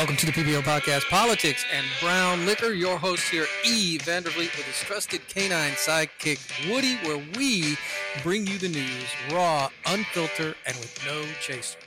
Welcome 0.00 0.16
to 0.16 0.24
the 0.24 0.32
PBL 0.32 0.62
Podcast, 0.62 1.10
Politics 1.10 1.62
and 1.70 1.84
Brown 2.00 2.46
Liquor. 2.46 2.72
Your 2.72 2.96
host 2.96 3.28
here, 3.28 3.44
E. 3.66 3.98
Vandervliet, 3.98 4.56
with 4.56 4.64
his 4.64 4.76
trusted 4.76 5.20
canine 5.28 5.72
sidekick, 5.72 6.40
Woody, 6.72 6.96
where 7.06 7.22
we 7.36 7.76
bring 8.22 8.46
you 8.46 8.56
the 8.56 8.70
news 8.70 9.04
raw, 9.30 9.68
unfiltered, 9.84 10.54
and 10.66 10.74
with 10.78 10.98
no 11.04 11.22
chaser. 11.42 11.78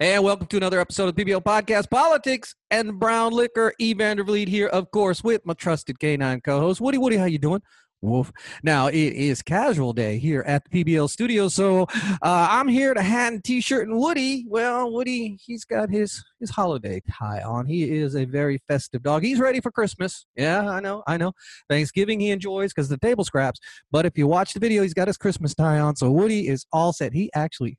And 0.00 0.24
welcome 0.24 0.48
to 0.48 0.56
another 0.56 0.80
episode 0.80 1.08
of 1.08 1.14
PBL 1.14 1.44
Podcast, 1.44 1.88
Politics 1.88 2.56
and 2.72 2.98
Brown 2.98 3.32
Liquor. 3.32 3.74
E. 3.78 3.94
Vandervliet 3.94 4.48
here, 4.48 4.66
of 4.66 4.90
course, 4.90 5.22
with 5.22 5.46
my 5.46 5.54
trusted 5.54 6.00
canine 6.00 6.40
co-host, 6.40 6.80
Woody. 6.80 6.98
Woody, 6.98 7.16
how 7.16 7.26
you 7.26 7.38
doing? 7.38 7.62
Woof. 8.02 8.32
Now 8.62 8.86
it 8.86 8.94
is 8.94 9.42
casual 9.42 9.92
day 9.92 10.18
here 10.18 10.42
at 10.46 10.64
the 10.64 10.84
PBL 10.84 11.10
studio, 11.10 11.48
so 11.48 11.82
uh, 12.22 12.48
I'm 12.50 12.66
here 12.66 12.94
to 12.94 13.02
hat 13.02 13.34
and 13.34 13.44
t-shirt 13.44 13.86
and 13.86 13.98
Woody. 13.98 14.46
Well, 14.48 14.90
Woody, 14.90 15.38
he's 15.44 15.66
got 15.66 15.90
his 15.90 16.24
his 16.40 16.48
holiday 16.48 17.02
tie 17.10 17.42
on. 17.42 17.66
He 17.66 17.90
is 17.90 18.16
a 18.16 18.24
very 18.24 18.58
festive 18.68 19.02
dog. 19.02 19.22
He's 19.22 19.38
ready 19.38 19.60
for 19.60 19.70
Christmas. 19.70 20.26
Yeah, 20.34 20.66
I 20.66 20.80
know, 20.80 21.02
I 21.06 21.18
know. 21.18 21.32
Thanksgiving 21.68 22.20
he 22.20 22.30
enjoys 22.30 22.72
because 22.72 22.88
the 22.88 22.96
table 22.96 23.24
scraps. 23.24 23.60
But 23.90 24.06
if 24.06 24.16
you 24.16 24.26
watch 24.26 24.54
the 24.54 24.60
video, 24.60 24.82
he's 24.82 24.94
got 24.94 25.08
his 25.08 25.18
Christmas 25.18 25.54
tie 25.54 25.78
on. 25.78 25.96
So 25.96 26.10
Woody 26.10 26.48
is 26.48 26.64
all 26.72 26.94
set. 26.94 27.12
He 27.12 27.30
actually 27.34 27.76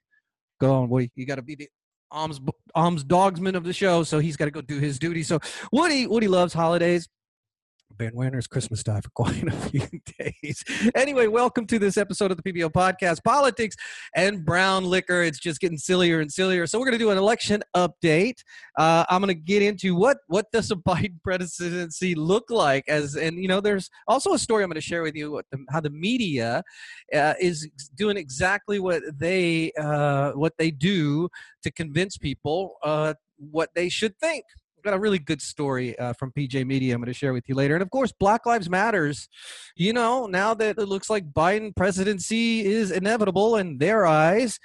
go 0.59 0.75
on, 0.75 0.89
Woody. 0.89 1.11
You 1.15 1.25
got 1.25 1.35
to 1.35 1.41
be 1.41 1.55
the 1.55 1.67
arms 2.11 2.39
arms 2.75 3.03
dogsman 3.03 3.55
of 3.55 3.63
the 3.63 3.73
show, 3.73 4.03
so 4.03 4.19
he's 4.19 4.37
got 4.37 4.45
to 4.45 4.51
go 4.51 4.61
do 4.61 4.77
his 4.77 4.99
duty. 4.99 5.23
So 5.23 5.39
Woody 5.71 6.05
Woody 6.05 6.27
loves 6.27 6.53
holidays 6.53 7.09
wearing 8.13 8.33
his 8.33 8.47
Christmas 8.47 8.81
tie 8.83 8.99
for 8.99 9.09
quite 9.11 9.43
a 9.47 9.51
few 9.69 9.87
days. 10.17 10.63
Anyway, 10.95 11.27
welcome 11.27 11.67
to 11.67 11.77
this 11.77 11.97
episode 11.97 12.31
of 12.31 12.41
the 12.41 12.43
PBL 12.51 12.71
podcast, 12.71 13.23
Politics 13.23 13.75
and 14.15 14.43
Brown 14.43 14.85
Liquor. 14.85 15.21
It's 15.21 15.39
just 15.39 15.59
getting 15.59 15.77
sillier 15.77 16.19
and 16.19 16.31
sillier. 16.31 16.65
So 16.65 16.79
we're 16.79 16.85
going 16.85 16.97
to 16.97 17.03
do 17.03 17.11
an 17.11 17.19
election 17.19 17.61
update. 17.75 18.39
Uh, 18.77 19.05
I'm 19.09 19.21
going 19.21 19.27
to 19.27 19.39
get 19.39 19.61
into 19.61 19.95
what 19.95 20.17
what 20.27 20.51
does 20.51 20.71
a 20.71 20.75
Biden 20.91 21.21
presidency 21.23 22.15
look 22.15 22.49
like 22.49 22.89
as, 22.89 23.15
and 23.15 23.37
you 23.37 23.47
know, 23.47 23.61
there's 23.61 23.89
also 24.07 24.33
a 24.33 24.39
story 24.39 24.63
I'm 24.63 24.69
going 24.69 24.75
to 24.75 24.81
share 24.81 25.03
with 25.03 25.15
you 25.15 25.39
the, 25.51 25.59
how 25.69 25.79
the 25.79 25.91
media 25.91 26.63
uh, 27.13 27.35
is 27.39 27.69
doing 27.95 28.17
exactly 28.17 28.79
what 28.79 29.03
they 29.13 29.71
uh, 29.79 30.31
what 30.31 30.53
they 30.57 30.71
do 30.71 31.29
to 31.61 31.71
convince 31.71 32.17
people 32.17 32.77
uh, 32.83 33.13
what 33.37 33.69
they 33.75 33.89
should 33.89 34.17
think 34.17 34.45
got 34.81 34.93
a 34.93 34.99
really 34.99 35.19
good 35.19 35.41
story 35.41 35.97
uh, 35.99 36.13
from 36.13 36.31
PJ 36.31 36.65
Media 36.65 36.93
I'm 36.93 37.01
going 37.01 37.07
to 37.07 37.13
share 37.13 37.33
with 37.33 37.47
you 37.47 37.55
later. 37.55 37.75
And 37.75 37.81
of 37.81 37.89
course, 37.89 38.11
Black 38.11 38.45
Lives 38.45 38.69
Matters. 38.69 39.27
You 39.75 39.93
know, 39.93 40.25
now 40.25 40.53
that 40.55 40.77
it 40.77 40.87
looks 40.87 41.09
like 41.09 41.31
Biden 41.31 41.75
presidency 41.75 42.65
is 42.65 42.91
inevitable 42.91 43.57
in 43.57 43.77
their 43.77 44.05
eyes, 44.05 44.59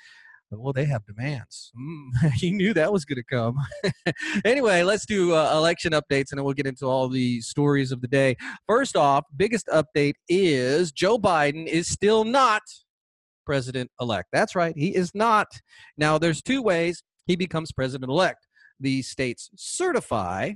well, 0.50 0.72
they 0.72 0.84
have 0.84 1.04
demands. 1.06 1.72
Mm, 1.78 2.32
he 2.34 2.50
knew 2.50 2.72
that 2.74 2.92
was 2.92 3.04
going 3.04 3.16
to 3.16 3.24
come. 3.24 3.56
anyway, 4.44 4.82
let's 4.82 5.06
do 5.06 5.34
uh, 5.34 5.52
election 5.52 5.92
updates 5.92 6.30
and 6.30 6.38
then 6.38 6.44
we'll 6.44 6.54
get 6.54 6.66
into 6.66 6.86
all 6.86 7.08
the 7.08 7.40
stories 7.40 7.92
of 7.92 8.00
the 8.00 8.08
day. 8.08 8.36
First 8.66 8.96
off, 8.96 9.24
biggest 9.36 9.66
update 9.68 10.14
is 10.28 10.92
Joe 10.92 11.18
Biden 11.18 11.66
is 11.66 11.88
still 11.88 12.24
not 12.24 12.62
president 13.44 13.90
elect. 14.00 14.28
That's 14.32 14.54
right, 14.54 14.74
he 14.76 14.94
is 14.94 15.12
not. 15.14 15.48
Now, 15.96 16.18
there's 16.18 16.42
two 16.42 16.62
ways 16.62 17.02
he 17.26 17.36
becomes 17.36 17.72
president 17.72 18.10
elect 18.10 18.45
the 18.80 19.02
states 19.02 19.50
certify 19.56 20.52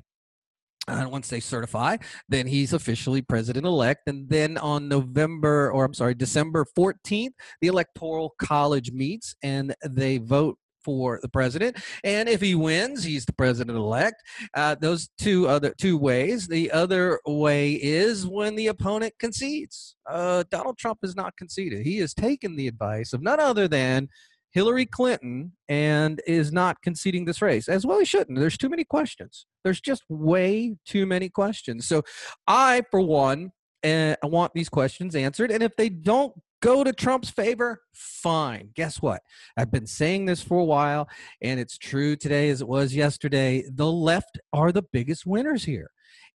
and 0.88 1.10
once 1.10 1.28
they 1.28 1.40
certify, 1.40 1.96
then 2.28 2.46
he's 2.46 2.72
officially 2.72 3.22
president 3.22 3.66
elect. 3.66 4.08
And 4.08 4.28
then 4.28 4.58
on 4.58 4.88
November, 4.88 5.70
or 5.70 5.84
I'm 5.84 5.94
sorry, 5.94 6.14
December 6.14 6.64
14th, 6.76 7.32
the 7.60 7.68
Electoral 7.68 8.34
College 8.38 8.90
meets 8.90 9.36
and 9.42 9.74
they 9.88 10.18
vote 10.18 10.58
for 10.82 11.18
the 11.20 11.28
president. 11.28 11.76
And 12.04 12.28
if 12.28 12.40
he 12.40 12.54
wins, 12.54 13.04
he's 13.04 13.26
the 13.26 13.34
president 13.34 13.76
elect. 13.76 14.22
Uh, 14.54 14.74
those 14.74 15.10
two 15.18 15.46
other 15.46 15.74
two 15.76 15.98
ways. 15.98 16.48
The 16.48 16.70
other 16.70 17.20
way 17.26 17.72
is 17.74 18.26
when 18.26 18.56
the 18.56 18.68
opponent 18.68 19.12
concedes. 19.18 19.96
Uh, 20.08 20.44
Donald 20.50 20.78
Trump 20.78 21.00
has 21.02 21.14
not 21.14 21.36
conceded. 21.36 21.84
He 21.84 21.98
has 21.98 22.14
taken 22.14 22.56
the 22.56 22.66
advice 22.66 23.12
of 23.12 23.22
none 23.22 23.40
other 23.40 23.68
than 23.68 24.08
Hillary 24.52 24.86
Clinton 24.86 25.52
and 25.68 26.20
is 26.26 26.52
not 26.52 26.82
conceding 26.82 27.24
this 27.24 27.40
race, 27.40 27.68
as 27.68 27.86
well 27.86 27.98
he 27.98 28.04
shouldn't. 28.04 28.38
There's 28.38 28.58
too 28.58 28.68
many 28.68 28.84
questions. 28.84 29.46
There's 29.64 29.80
just 29.80 30.02
way 30.08 30.76
too 30.84 31.06
many 31.06 31.28
questions. 31.28 31.86
So 31.86 32.02
I, 32.46 32.82
for 32.90 33.00
one, 33.00 33.52
uh, 33.84 34.16
want 34.22 34.52
these 34.54 34.68
questions 34.68 35.14
answered. 35.14 35.50
And 35.50 35.62
if 35.62 35.76
they 35.76 35.88
don't 35.88 36.34
go 36.60 36.84
to 36.84 36.92
Trump's 36.92 37.30
favor, 37.30 37.80
fine. 37.94 38.70
Guess 38.74 39.00
what? 39.00 39.22
I've 39.56 39.70
been 39.70 39.86
saying 39.86 40.26
this 40.26 40.42
for 40.42 40.58
a 40.58 40.64
while, 40.64 41.08
and 41.40 41.58
it's 41.58 41.78
true 41.78 42.16
today 42.16 42.50
as 42.50 42.60
it 42.60 42.68
was 42.68 42.94
yesterday. 42.94 43.64
The 43.72 43.90
left 43.90 44.38
are 44.52 44.72
the 44.72 44.84
biggest 44.92 45.26
winners 45.26 45.64
here. 45.64 45.90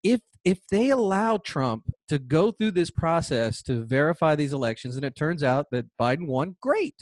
If 0.03 0.21
if 0.43 0.59
they 0.71 0.89
allow 0.89 1.37
Trump 1.37 1.83
to 2.09 2.17
go 2.17 2.51
through 2.51 2.71
this 2.71 2.89
process 2.89 3.61
to 3.61 3.85
verify 3.85 4.35
these 4.35 4.53
elections, 4.53 4.95
and 4.95 5.05
it 5.05 5.15
turns 5.15 5.43
out 5.43 5.67
that 5.71 5.85
Biden 5.99 6.25
won, 6.25 6.55
great 6.59 6.95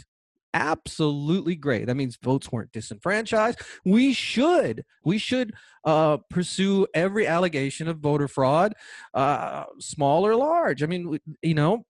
absolutely 0.54 1.56
great. 1.56 1.88
That 1.88 1.96
means 1.96 2.18
votes 2.22 2.52
weren't 2.52 2.72
disenfranchised. 2.72 3.60
We 3.86 4.14
should 4.14 4.84
we 5.04 5.18
should 5.18 5.54
uh, 5.86 6.18
pursue 6.30 6.88
every 6.94 7.28
allegation 7.28 7.88
of 7.88 8.00
voter 8.00 8.28
fraud, 8.28 8.74
uh, 9.14 9.66
small 9.80 10.26
or 10.26 10.36
large. 10.36 10.84
I 10.84 10.86
mean, 10.88 11.20
you 11.42 11.54
know. 11.54 11.86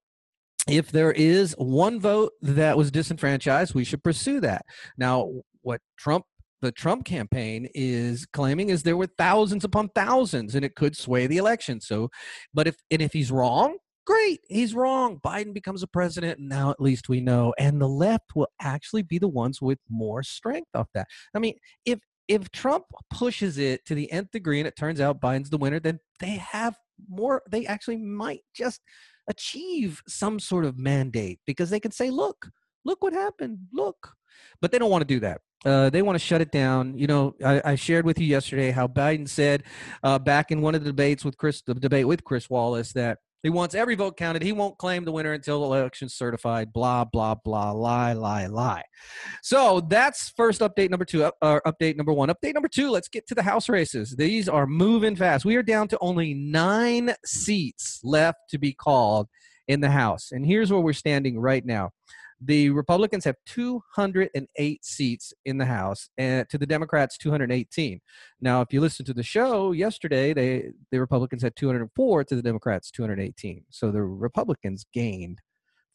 If 0.68 0.92
there 0.92 1.12
is 1.12 1.56
one 1.58 2.00
vote 2.00 2.34
that 2.44 2.78
was 2.78 2.92
disenfranchised, 2.92 3.74
we 3.74 3.84
should 3.84 4.04
pursue 4.04 4.40
that. 4.42 4.66
Now, 5.00 5.32
what 5.62 5.82
Trump 5.98 6.26
the 6.62 6.72
Trump 6.72 7.06
campaign 7.06 7.70
is 7.74 8.26
claiming 8.26 8.70
is 8.70 8.84
there 8.84 8.98
were 8.98 9.08
thousands 9.08 9.64
upon 9.64 9.90
thousands 9.90 10.56
and 10.56 10.66
it 10.66 10.76
could 10.76 10.96
sway 10.96 11.28
the 11.28 11.38
election. 11.38 11.80
So, 11.82 12.10
but 12.54 12.68
if 12.68 12.76
and 12.92 13.02
if 13.02 13.14
he's 13.14 13.32
wrong, 13.32 13.78
Great, 14.10 14.42
he's 14.50 14.74
wrong. 14.74 15.20
Biden 15.24 15.54
becomes 15.54 15.84
a 15.84 15.88
president, 15.88 16.40
and 16.40 16.50
now 16.50 16.72
at 16.72 16.82
least 16.82 17.10
we 17.10 17.22
know. 17.22 17.54
And 17.60 17.80
the 17.80 17.88
left 17.88 18.36
will 18.36 18.48
actually 18.60 19.04
be 19.04 19.20
the 19.20 19.28
ones 19.28 19.62
with 19.62 19.78
more 19.88 20.24
strength 20.24 20.72
off 20.74 20.88
that. 20.96 21.06
I 21.36 21.38
mean, 21.40 21.54
if 21.86 22.00
if 22.28 22.52
Trump 22.52 22.86
pushes 23.14 23.60
it 23.60 23.86
to 23.86 23.94
the 23.94 24.12
nth 24.12 24.32
degree 24.32 24.60
and 24.60 24.68
it 24.68 24.76
turns 24.76 25.00
out 25.00 25.22
Biden's 25.22 25.52
the 25.52 25.60
winner, 25.60 25.80
then 25.80 26.00
they 26.20 26.38
have 26.38 26.76
more. 27.08 27.44
They 27.52 27.68
actually 27.68 27.98
might 27.98 28.42
just 28.56 28.82
achieve 29.28 30.02
some 30.08 30.40
sort 30.40 30.66
of 30.66 30.76
mandate 30.76 31.40
because 31.46 31.70
they 31.70 31.80
can 31.80 31.92
say, 31.92 32.10
"Look, 32.10 32.50
look 32.84 33.04
what 33.04 33.14
happened. 33.14 33.60
Look." 33.72 34.16
But 34.60 34.72
they 34.72 34.80
don't 34.80 34.90
want 34.90 35.08
to 35.08 35.14
do 35.14 35.20
that. 35.20 35.42
Uh, 35.64 35.92
they 35.92 36.02
want 36.02 36.16
to 36.16 36.26
shut 36.26 36.42
it 36.42 36.52
down. 36.52 36.98
You 36.98 37.06
know, 37.06 37.36
I, 37.46 37.62
I, 37.64 37.76
shared 37.76 38.06
with 38.06 38.18
you 38.18 38.26
yesterday 38.26 38.72
how 38.72 38.88
Biden 38.88 39.28
said 39.28 39.64
uh, 40.02 40.18
back 40.18 40.50
in 40.52 40.62
one 40.62 40.74
of 40.74 40.84
the 40.84 40.90
debates 40.90 41.26
with 41.26 41.38
Chris, 41.38 41.62
the 41.62 41.74
debate 41.76 42.08
with 42.08 42.24
Chris 42.24 42.50
Wallace, 42.50 42.94
that 42.94 43.18
he 43.44 43.50
wants 43.50 43.76
every 43.76 43.96
vote 43.96 44.18
counted. 44.18 44.42
He 44.42 44.52
won't 44.52 44.78
claim 44.78 45.06
the 45.06 45.12
winner 45.12 45.34
until 45.34 45.62
the 45.62 45.66
election's 45.66 46.14
certified. 46.14 46.74
Blah, 46.74 47.06
blah, 47.06 47.36
blah. 47.36 47.72
Lie, 47.72 48.14
lie, 48.14 48.48
lie. 48.48 48.84
So 49.42 49.82
that's 49.82 50.30
first 50.30 50.62
update 50.62 50.90
number 50.90 51.06
two. 51.06 51.24
Uh, 51.42 51.60
update 51.66 51.96
number 51.96 52.14
one. 52.14 52.30
Update 52.30 52.54
number 52.54 52.68
two, 52.68 52.90
let's 52.90 53.08
get 53.08 53.28
to 53.28 53.36
the 53.36 53.44
House 53.44 53.70
races. 53.70 54.16
These 54.16 54.50
are 54.50 54.68
moving 54.68 55.16
fast. 55.16 55.46
We 55.46 55.56
are 55.56 55.64
down 55.64 55.88
to 55.90 55.98
only 56.02 56.34
nine 56.34 57.14
seats 57.26 58.02
left 58.04 58.40
to 58.50 58.58
be 58.58 58.74
called 58.74 59.28
in 59.68 59.80
the 59.80 59.92
House. 59.92 60.32
And 60.32 60.46
here's 60.46 60.72
where 60.72 60.82
we're 60.82 60.94
standing 60.94 61.40
right 61.40 61.66
now 61.66 61.92
the 62.42 62.70
Republicans 62.70 63.26
have 63.26 63.36
208 63.46 64.86
seats 64.86 65.34
in 65.46 65.58
the 65.58 65.66
House, 65.66 66.10
and 66.18 66.48
to 66.50 66.58
the 66.58 66.66
Democrats 66.66 67.18
218. 67.18 68.00
Now, 68.42 68.62
if 68.62 68.72
you 68.72 68.82
listen 68.82 69.06
to 69.06 69.14
the 69.14 69.24
show 69.24 69.72
yesterday, 69.72 70.34
they 70.34 70.72
the 70.92 71.00
Republicans 71.00 71.42
had 71.42 71.56
204 71.56 72.24
to 72.26 72.36
the 72.36 72.42
Democrats 72.42 72.92
218. 72.92 73.66
So 73.70 73.92
the 73.92 74.04
Republicans 74.04 74.86
gained 74.94 75.42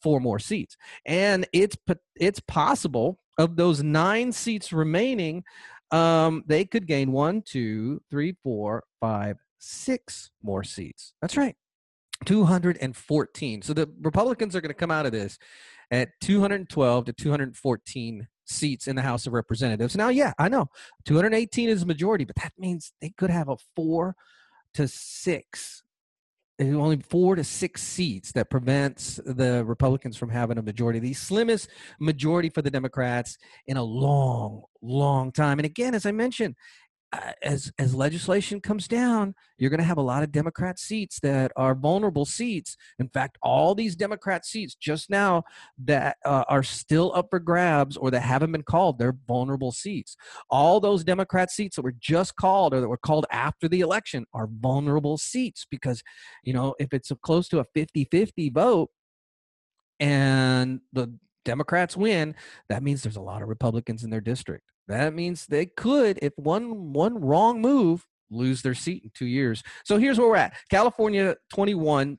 four 0.03 0.21
more 0.21 0.39
seats, 0.39 0.77
and 1.07 1.47
it's 1.53 1.77
it's 2.17 2.41
possible 2.41 3.19
of 3.39 3.57
those 3.57 3.83
nine 3.83 4.33
seats 4.33 4.73
remaining, 4.73 5.45
um, 5.91 6.45
they 6.47 6.65
could 6.65 6.87
gain 6.87 7.13
one, 7.13 7.43
two, 7.43 8.03
three, 8.11 8.37
four, 8.43 8.85
five, 9.01 9.39
six 9.59 10.31
more 10.43 10.65
seats. 10.65 11.15
That's 11.21 11.37
right. 11.37 11.57
214. 12.27 13.63
So 13.63 13.73
the 13.75 13.91
Republicans 14.01 14.55
are 14.55 14.61
going 14.61 14.71
to 14.71 14.75
come 14.75 14.91
out 14.91 15.07
of 15.07 15.13
this 15.13 15.39
at 15.95 16.09
212 16.21 17.05
to 17.05 17.13
214 17.13 18.27
seats 18.47 18.89
in 18.89 18.97
the 18.97 19.03
House 19.03 19.27
of 19.27 19.33
Representatives. 19.33 19.97
Now, 19.97 20.09
yeah, 20.09 20.33
I 20.39 20.49
know 20.49 20.67
218 21.05 21.69
is 21.69 21.83
a 21.83 21.87
majority, 21.87 22.25
but 22.25 22.37
that 22.37 22.53
means 22.59 22.93
they 23.01 23.11
could 23.17 23.31
have 23.31 23.49
a 23.49 23.57
four 23.77 24.17
to 24.75 24.89
six, 24.89 25.85
eh, 26.59 26.73
only 26.73 26.99
four 26.99 27.37
to 27.37 27.45
six 27.45 27.81
seats 27.81 28.33
that 28.33 28.51
prevents 28.51 29.21
the 29.25 29.65
Republicans 29.65 30.17
from 30.17 30.31
having 30.31 30.59
a 30.59 30.63
majority. 30.63 30.99
The 30.99 31.15
slimmest 31.15 31.69
majority 32.01 32.51
for 32.51 32.61
the 32.61 32.73
Democrats 32.73 33.39
in 33.69 33.77
a 33.77 33.83
long, 33.83 34.65
long 34.83 35.31
time. 35.31 35.61
And 35.61 35.67
again, 35.67 35.95
as 35.95 36.07
I 36.07 36.13
mentioned, 36.13 36.57
as 37.43 37.73
as 37.79 37.95
legislation 37.95 38.61
comes 38.61 38.89
down, 38.89 39.35
you're 39.59 39.71
going 39.71 39.81
to 39.81 39.85
have 39.85 39.99
a 39.99 40.03
lot 40.03 40.23
of 40.23 40.33
Democrat 40.33 40.79
seats 40.79 41.21
that 41.21 41.53
are 41.57 41.75
vulnerable 41.75 42.25
seats. 42.25 42.77
In 42.99 43.09
fact, 43.09 43.39
all 43.43 43.75
these 43.75 43.97
Democrat 43.97 44.45
seats 44.45 44.75
just 44.75 45.11
now 45.11 45.43
that 45.79 46.17
uh, 46.25 46.45
are 46.49 46.63
still 46.63 47.13
up 47.15 47.29
for 47.31 47.39
grabs 47.39 47.97
or 47.97 48.11
that 48.11 48.21
haven't 48.21 48.53
been 48.53 48.63
called, 48.63 48.99
they're 48.99 49.17
vulnerable 49.27 49.73
seats. 49.73 50.17
All 50.51 50.81
those 50.81 51.05
Democrat 51.05 51.51
seats 51.51 51.77
that 51.77 51.83
were 51.83 51.95
just 51.99 52.37
called 52.37 52.75
or 52.75 52.81
that 52.81 52.89
were 52.89 52.97
called 52.97 53.27
after 53.31 53.69
the 53.69 53.81
election 53.81 54.25
are 54.33 54.49
vulnerable 54.61 55.19
seats 55.19 55.67
because, 55.71 56.03
you 56.43 56.53
know, 56.53 56.75
if 56.79 56.93
it's 56.93 57.13
close 57.23 57.49
to 57.49 57.61
a 57.61 57.67
50-50 57.77 58.53
vote 58.53 58.91
and 60.01 60.81
the 60.93 61.17
Democrats 61.45 61.97
win, 61.97 62.35
that 62.69 62.83
means 62.83 63.03
there's 63.03 63.17
a 63.17 63.21
lot 63.21 63.43
of 63.43 63.49
Republicans 63.49 64.03
in 64.03 64.11
their 64.11 64.21
district. 64.21 64.65
That 64.89 65.15
means 65.15 65.47
they 65.47 65.67
could, 65.67 66.19
if 66.21 66.33
one 66.37 66.93
one 66.93 67.21
wrong 67.21 67.61
move, 67.61 68.07
lose 68.31 68.63
their 68.63 68.75
seat 68.75 69.05
in 69.05 69.11
two 69.15 69.27
years. 69.27 69.63
So 69.85 69.99
here's 69.99 70.19
where 70.19 70.29
we're 70.29 70.37
at. 70.37 70.55
California 70.71 71.37
21 71.53 72.19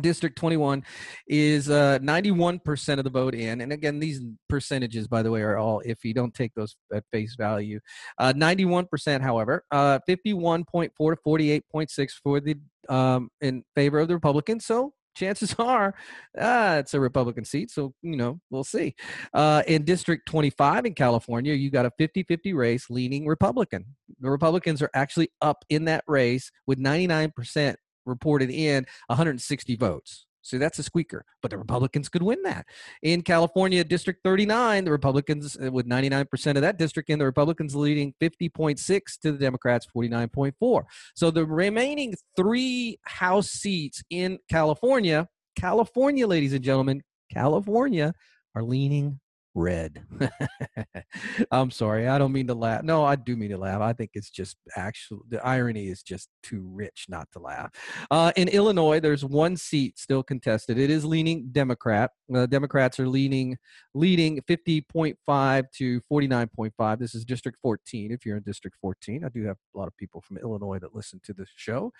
District 0.00 0.34
21 0.36 0.82
is 1.26 1.68
uh, 1.68 1.98
91% 2.00 2.98
of 2.98 3.04
the 3.04 3.10
vote 3.10 3.34
in. 3.34 3.60
And 3.60 3.72
again, 3.72 3.98
these 3.98 4.22
percentages, 4.48 5.06
by 5.06 5.22
the 5.22 5.30
way, 5.30 5.42
are 5.42 5.58
all 5.58 5.80
if 5.84 6.02
you 6.02 6.14
don't 6.14 6.32
take 6.32 6.54
those 6.54 6.76
at 6.94 7.04
face 7.12 7.36
value. 7.36 7.78
Uh, 8.16 8.32
91%, 8.32 9.20
however, 9.20 9.64
uh, 9.70 9.98
51.4 10.08 10.90
to 10.96 11.16
48.6 11.26 12.10
for 12.22 12.40
the 12.40 12.56
um, 12.88 13.28
in 13.42 13.64
favor 13.74 13.98
of 13.98 14.08
the 14.08 14.14
Republicans. 14.14 14.64
So 14.64 14.94
chances 15.14 15.54
are 15.58 15.94
ah, 16.40 16.76
it's 16.76 16.94
a 16.94 17.00
Republican 17.00 17.44
seat. 17.44 17.70
So, 17.70 17.94
you 18.02 18.16
know, 18.16 18.40
we'll 18.50 18.64
see. 18.64 18.94
Uh, 19.34 19.62
in 19.66 19.84
District 19.84 20.26
25 20.26 20.86
in 20.86 20.94
California, 20.94 21.54
you 21.54 21.70
got 21.70 21.86
a 21.86 21.92
50 21.98 22.24
50 22.24 22.52
race 22.52 22.90
leaning 22.90 23.26
Republican. 23.26 23.84
The 24.20 24.30
Republicans 24.30 24.82
are 24.82 24.90
actually 24.94 25.30
up 25.40 25.64
in 25.68 25.84
that 25.86 26.04
race 26.06 26.50
with 26.66 26.78
99% 26.78 27.76
reported 28.06 28.50
in 28.50 28.84
160 29.06 29.76
votes. 29.76 30.26
So 30.42 30.58
that's 30.58 30.78
a 30.78 30.82
squeaker, 30.82 31.24
but 31.40 31.50
the 31.50 31.58
Republicans 31.58 32.08
could 32.08 32.22
win 32.22 32.42
that. 32.42 32.66
In 33.02 33.22
California, 33.22 33.84
District 33.84 34.20
39, 34.24 34.84
the 34.84 34.90
Republicans, 34.90 35.56
uh, 35.56 35.70
with 35.70 35.88
99% 35.88 36.56
of 36.56 36.62
that 36.62 36.78
district 36.78 37.10
in, 37.10 37.18
the 37.18 37.24
Republicans 37.24 37.74
leading 37.74 38.12
50.6 38.20 39.20
to 39.22 39.32
the 39.32 39.38
Democrats 39.38 39.86
49.4. 39.94 40.82
So 41.14 41.30
the 41.30 41.46
remaining 41.46 42.14
three 42.36 42.98
House 43.04 43.50
seats 43.50 44.02
in 44.10 44.38
California, 44.50 45.28
California, 45.56 46.26
ladies 46.26 46.52
and 46.52 46.64
gentlemen, 46.64 47.02
California 47.32 48.12
are 48.54 48.62
leaning 48.62 49.20
red. 49.54 50.04
I'm 51.50 51.70
sorry. 51.70 52.08
I 52.08 52.18
don't 52.18 52.32
mean 52.32 52.46
to 52.46 52.54
laugh. 52.54 52.82
No, 52.82 53.04
I 53.04 53.16
do 53.16 53.36
mean 53.36 53.50
to 53.50 53.58
laugh. 53.58 53.80
I 53.80 53.92
think 53.92 54.10
it's 54.14 54.30
just 54.30 54.56
actual. 54.76 55.22
The 55.28 55.44
irony 55.46 55.88
is 55.88 56.02
just 56.02 56.28
too 56.42 56.68
rich 56.72 57.06
not 57.08 57.28
to 57.32 57.38
laugh. 57.38 57.70
Uh, 58.10 58.32
in 58.36 58.48
Illinois, 58.48 59.00
there's 59.00 59.24
one 59.24 59.56
seat 59.56 59.98
still 59.98 60.22
contested. 60.22 60.78
It 60.78 60.90
is 60.90 61.04
leaning 61.04 61.48
Democrat. 61.52 62.10
Uh, 62.34 62.46
Democrats 62.46 62.98
are 62.98 63.08
leaning 63.08 63.58
leading 63.94 64.40
50.5 64.42 65.64
to 65.76 66.00
49.5. 66.10 66.98
This 66.98 67.14
is 67.14 67.24
District 67.24 67.58
14. 67.60 68.10
If 68.12 68.24
you're 68.24 68.38
in 68.38 68.42
District 68.42 68.76
14, 68.80 69.24
I 69.24 69.28
do 69.28 69.44
have 69.44 69.56
a 69.74 69.78
lot 69.78 69.88
of 69.88 69.96
people 69.96 70.20
from 70.22 70.38
Illinois 70.38 70.78
that 70.78 70.94
listen 70.94 71.20
to 71.24 71.34
the 71.34 71.46
show. 71.56 71.92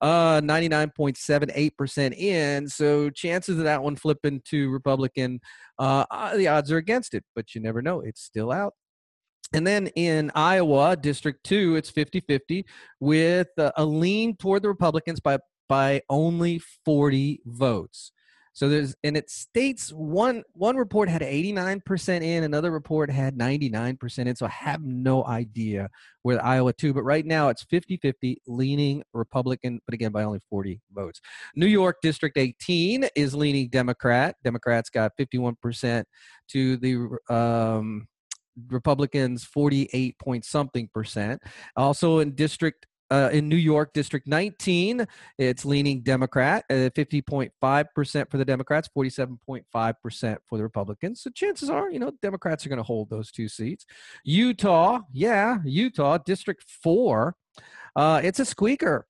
Uh, 0.00 0.40
99.78% 0.40 2.16
in. 2.16 2.68
So 2.68 3.10
chances 3.10 3.58
of 3.58 3.64
that 3.64 3.82
one 3.82 3.96
flipping 3.96 4.40
to 4.46 4.70
Republican, 4.70 5.40
uh, 5.78 6.04
uh 6.10 6.36
the 6.36 6.48
odds 6.48 6.70
are 6.70 6.76
against 6.76 6.99
it, 7.14 7.24
but 7.34 7.54
you 7.54 7.60
never 7.60 7.80
know. 7.82 8.00
It's 8.00 8.22
still 8.22 8.52
out. 8.52 8.74
And 9.52 9.66
then 9.66 9.88
in 9.88 10.30
Iowa, 10.34 10.96
District 10.96 11.42
2, 11.44 11.76
it's 11.76 11.90
50 11.90 12.20
50 12.20 12.64
with 13.00 13.48
a 13.58 13.84
lean 13.84 14.36
toward 14.36 14.62
the 14.62 14.68
Republicans 14.68 15.18
by, 15.18 15.38
by 15.68 16.02
only 16.08 16.60
40 16.84 17.40
votes. 17.44 18.12
So 18.60 18.68
there's 18.68 18.94
and 19.02 19.16
it 19.16 19.30
states 19.30 19.88
one 19.90 20.42
one 20.52 20.76
report 20.76 21.08
had 21.08 21.22
89% 21.22 22.22
in, 22.22 22.44
another 22.44 22.70
report 22.70 23.10
had 23.10 23.34
99% 23.34 24.18
in. 24.18 24.36
So 24.36 24.44
I 24.44 24.50
have 24.50 24.82
no 24.82 25.24
idea 25.24 25.88
where 26.24 26.36
the 26.36 26.44
Iowa 26.44 26.74
two, 26.74 26.92
but 26.92 27.02
right 27.02 27.24
now 27.24 27.48
it's 27.48 27.64
50-50 27.64 28.36
leaning 28.46 29.02
Republican, 29.14 29.80
but 29.86 29.94
again 29.94 30.12
by 30.12 30.24
only 30.24 30.40
40 30.50 30.78
votes. 30.92 31.22
New 31.56 31.68
York 31.68 32.02
District 32.02 32.36
18 32.36 33.08
is 33.16 33.34
leaning 33.34 33.70
Democrat. 33.70 34.36
Democrats 34.44 34.90
got 34.90 35.12
51% 35.18 36.04
to 36.48 36.76
the 36.76 37.34
um, 37.34 38.08
Republicans 38.68 39.42
48 39.42 40.18
point 40.18 40.44
something 40.44 40.90
percent. 40.92 41.40
Also 41.76 42.18
in 42.18 42.34
District 42.34 42.86
uh, 43.10 43.30
in 43.32 43.48
New 43.48 43.56
York, 43.56 43.92
District 43.92 44.26
19, 44.26 45.06
it's 45.38 45.64
leaning 45.64 46.00
Democrat, 46.00 46.64
uh, 46.70 46.90
50.5% 46.90 48.30
for 48.30 48.38
the 48.38 48.44
Democrats, 48.44 48.88
47.5% 48.96 50.36
for 50.46 50.58
the 50.58 50.62
Republicans. 50.62 51.22
So 51.22 51.30
chances 51.30 51.70
are, 51.70 51.90
you 51.90 51.98
know, 51.98 52.12
Democrats 52.22 52.64
are 52.64 52.68
going 52.68 52.78
to 52.78 52.82
hold 52.82 53.10
those 53.10 53.30
two 53.30 53.48
seats. 53.48 53.86
Utah, 54.24 55.00
yeah, 55.12 55.58
Utah, 55.64 56.18
District 56.18 56.64
4, 56.82 57.34
uh, 57.96 58.20
it's 58.22 58.40
a 58.40 58.44
squeaker. 58.44 59.06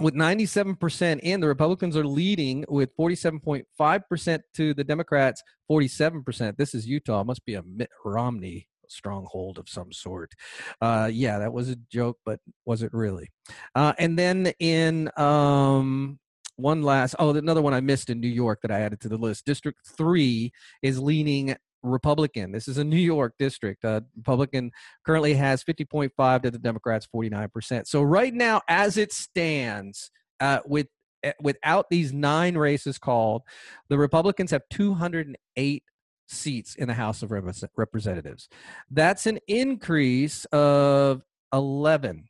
With 0.00 0.14
97% 0.14 1.20
in, 1.20 1.40
the 1.40 1.46
Republicans 1.46 1.96
are 1.96 2.06
leading 2.06 2.64
with 2.68 2.96
47.5% 2.96 4.40
to 4.54 4.74
the 4.74 4.82
Democrats, 4.82 5.40
47%. 5.70 6.56
This 6.56 6.74
is 6.74 6.86
Utah. 6.86 7.22
Must 7.22 7.44
be 7.44 7.54
a 7.54 7.62
Mitt 7.62 7.90
Romney 8.04 8.68
stronghold 8.88 9.58
of 9.58 9.68
some 9.68 9.92
sort. 9.92 10.32
Uh, 10.80 11.08
yeah, 11.12 11.38
that 11.38 11.52
was 11.52 11.70
a 11.70 11.76
joke, 11.90 12.18
but 12.24 12.40
was 12.64 12.82
it 12.82 12.92
really? 12.92 13.30
Uh, 13.74 13.92
and 13.98 14.18
then 14.18 14.52
in 14.58 15.10
um, 15.16 16.18
one 16.56 16.82
last, 16.82 17.14
oh, 17.18 17.30
another 17.30 17.62
one 17.62 17.74
I 17.74 17.80
missed 17.80 18.10
in 18.10 18.20
New 18.20 18.28
York 18.28 18.60
that 18.62 18.70
I 18.70 18.80
added 18.80 19.00
to 19.00 19.08
the 19.08 19.16
list. 19.16 19.44
District 19.44 19.78
three 19.86 20.52
is 20.82 21.00
leaning 21.00 21.56
Republican. 21.84 22.50
This 22.50 22.66
is 22.66 22.78
a 22.78 22.84
New 22.84 22.96
York 22.96 23.34
district. 23.38 23.84
Uh, 23.84 24.00
Republican 24.16 24.72
currently 25.04 25.34
has 25.34 25.62
50.5 25.62 26.42
to 26.42 26.50
the 26.50 26.58
Democrats 26.58 27.06
49%. 27.14 27.86
So 27.86 28.02
right 28.02 28.32
now, 28.34 28.62
as 28.68 28.96
it 28.96 29.12
stands, 29.12 30.10
uh, 30.40 30.60
with 30.64 30.88
eh, 31.22 31.32
without 31.40 31.90
these 31.90 32.12
nine 32.12 32.56
races 32.56 32.98
called, 32.98 33.42
the 33.88 33.98
Republicans 33.98 34.50
have 34.50 34.62
208 34.70 35.82
seats 36.26 36.74
in 36.74 36.88
the 36.88 36.94
House 36.94 37.22
of 37.22 37.30
Representatives. 37.30 38.48
That's 38.90 39.26
an 39.26 39.38
increase 39.46 40.44
of 40.46 41.22
11 41.52 42.28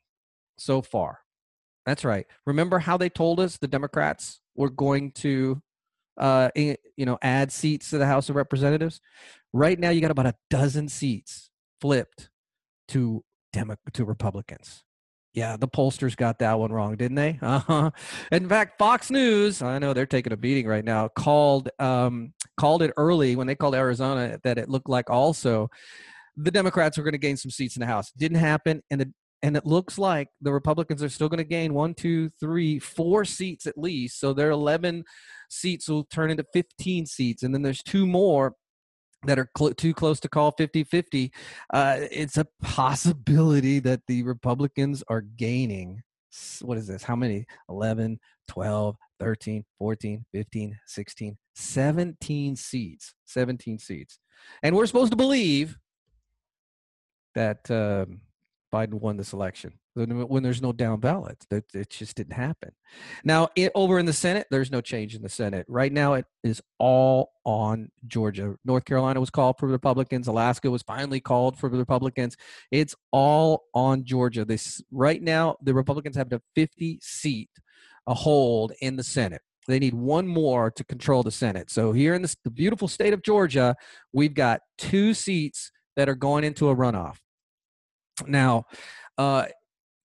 so 0.57 0.81
far. 0.81 1.19
That's 1.85 2.03
right. 2.03 2.25
Remember 2.45 2.79
how 2.79 2.97
they 2.97 3.09
told 3.09 3.39
us 3.39 3.57
the 3.57 3.67
Democrats 3.67 4.39
were 4.55 4.69
going 4.69 5.11
to 5.11 5.61
uh, 6.17 6.49
you 6.55 6.77
know, 6.97 7.17
add 7.21 7.51
seats 7.51 7.89
to 7.89 7.97
the 7.97 8.05
House 8.05 8.29
of 8.29 8.35
Representatives? 8.35 9.01
Right 9.53 9.79
now 9.79 9.89
you 9.89 10.01
got 10.01 10.11
about 10.11 10.25
a 10.25 10.35
dozen 10.49 10.89
seats 10.89 11.49
flipped 11.81 12.29
to 12.89 13.23
Demo- 13.53 13.77
to 13.93 14.05
Republicans. 14.05 14.83
Yeah, 15.35 15.57
the 15.57 15.67
pollsters 15.67 16.15
got 16.15 16.39
that 16.39 16.57
one 16.57 16.71
wrong, 16.71 16.95
didn't 16.95 17.15
they? 17.15 17.37
Uh-huh. 17.45 17.91
In 18.31 18.49
fact, 18.49 18.77
Fox 18.77 19.11
News, 19.11 19.61
I 19.61 19.79
know 19.79 19.93
they're 19.93 20.05
taking 20.05 20.33
a 20.33 20.37
beating 20.37 20.67
right 20.67 20.83
now, 20.83 21.07
called 21.09 21.69
um, 21.79 22.33
called 22.57 22.81
it 22.81 22.91
early 22.97 23.35
when 23.35 23.45
they 23.47 23.55
called 23.55 23.75
Arizona 23.75 24.39
that 24.43 24.57
it 24.57 24.69
looked 24.69 24.89
like 24.89 25.09
also 25.09 25.69
the 26.37 26.51
Democrats 26.51 26.97
were 26.97 27.03
going 27.03 27.13
to 27.13 27.17
gain 27.17 27.37
some 27.37 27.51
seats 27.51 27.75
in 27.75 27.81
the 27.81 27.85
House. 27.85 28.11
Didn't 28.17 28.39
happen, 28.39 28.81
and 28.89 29.01
the 29.01 29.13
and 29.43 29.55
it 29.55 29.65
looks 29.65 29.97
like 29.97 30.29
the 30.41 30.51
Republicans 30.51 31.03
are 31.03 31.09
still 31.09 31.29
going 31.29 31.37
to 31.37 31.43
gain 31.43 31.73
one, 31.73 31.93
two, 31.93 32.29
three, 32.39 32.79
four 32.79 33.25
seats 33.25 33.67
at 33.67 33.77
least. 33.77 34.19
So 34.19 34.33
their 34.33 34.49
11 34.49 35.03
seats 35.49 35.87
will 35.87 36.05
turn 36.05 36.31
into 36.31 36.45
15 36.53 37.05
seats, 37.05 37.43
and 37.43 37.53
then 37.53 37.61
there's 37.61 37.83
two 37.83 38.07
more 38.07 38.55
that 39.25 39.39
are 39.39 39.49
cl- 39.57 39.73
too 39.73 39.93
close 39.93 40.19
to 40.19 40.29
call 40.29 40.51
50-50 40.53 41.31
uh, 41.73 41.97
it's 42.11 42.37
a 42.37 42.47
possibility 42.61 43.79
that 43.79 44.01
the 44.07 44.23
republicans 44.23 45.03
are 45.07 45.21
gaining 45.21 46.03
what 46.61 46.77
is 46.77 46.87
this 46.87 47.03
how 47.03 47.15
many? 47.15 47.45
11 47.69 48.19
12 48.47 48.95
13 49.19 49.63
14 49.77 50.25
15 50.33 50.79
16 50.85 51.37
17 51.55 52.55
seats 52.55 53.13
17 53.25 53.79
seats. 53.79 54.19
And 54.61 54.75
we're 54.75 54.85
supposed 54.85 55.11
to 55.11 55.17
believe 55.17 55.77
that 57.33 57.69
um, 57.71 58.21
Biden 58.75 58.95
won 58.95 59.15
this 59.15 59.31
election 59.31 59.73
when 59.95 60.43
there's 60.43 60.61
no 60.61 60.73
down 60.73 60.99
ballot. 60.99 61.45
That 61.49 61.63
it 61.73 61.89
just 61.89 62.17
didn't 62.17 62.33
happen. 62.33 62.71
Now, 63.23 63.47
it, 63.55 63.71
over 63.73 63.99
in 63.99 64.05
the 64.05 64.13
Senate, 64.13 64.47
there's 64.51 64.71
no 64.71 64.81
change 64.81 65.15
in 65.15 65.21
the 65.21 65.29
Senate. 65.29 65.65
Right 65.69 65.93
now, 65.93 66.15
it 66.15 66.25
is 66.43 66.61
all 66.77 67.31
on 67.45 67.89
Georgia. 68.07 68.55
North 68.65 68.83
Carolina 68.83 69.19
was 69.21 69.29
called 69.29 69.55
for 69.59 69.67
Republicans. 69.67 70.27
Alaska 70.27 70.69
was 70.69 70.81
finally 70.81 71.21
called 71.21 71.57
for 71.57 71.69
Republicans. 71.69 72.35
It's 72.71 72.95
all 73.11 73.63
on 73.73 74.03
Georgia. 74.03 74.43
This 74.43 74.81
right 74.91 75.21
now, 75.21 75.55
the 75.61 75.73
Republicans 75.73 76.17
have 76.17 76.31
a 76.33 76.41
50 76.55 76.99
seat 77.01 77.49
a 78.07 78.13
hold 78.13 78.71
in 78.81 78.95
the 78.95 79.03
Senate. 79.03 79.41
They 79.67 79.79
need 79.79 79.95
one 79.95 80.27
more 80.27 80.69
to 80.71 80.83
control 80.83 81.23
the 81.23 81.31
Senate. 81.31 81.71
So 81.71 81.91
here 81.91 82.13
in 82.13 82.21
this, 82.21 82.35
the 82.43 82.51
beautiful 82.51 82.87
state 82.87 83.13
of 83.13 83.23
Georgia, 83.23 83.75
we've 84.13 84.35
got 84.35 84.61
two 84.77 85.13
seats 85.13 85.71
that 85.95 86.07
are 86.07 86.15
going 86.15 86.43
into 86.43 86.69
a 86.69 86.75
runoff. 86.75 87.17
Now, 88.27 88.65
uh, 89.17 89.45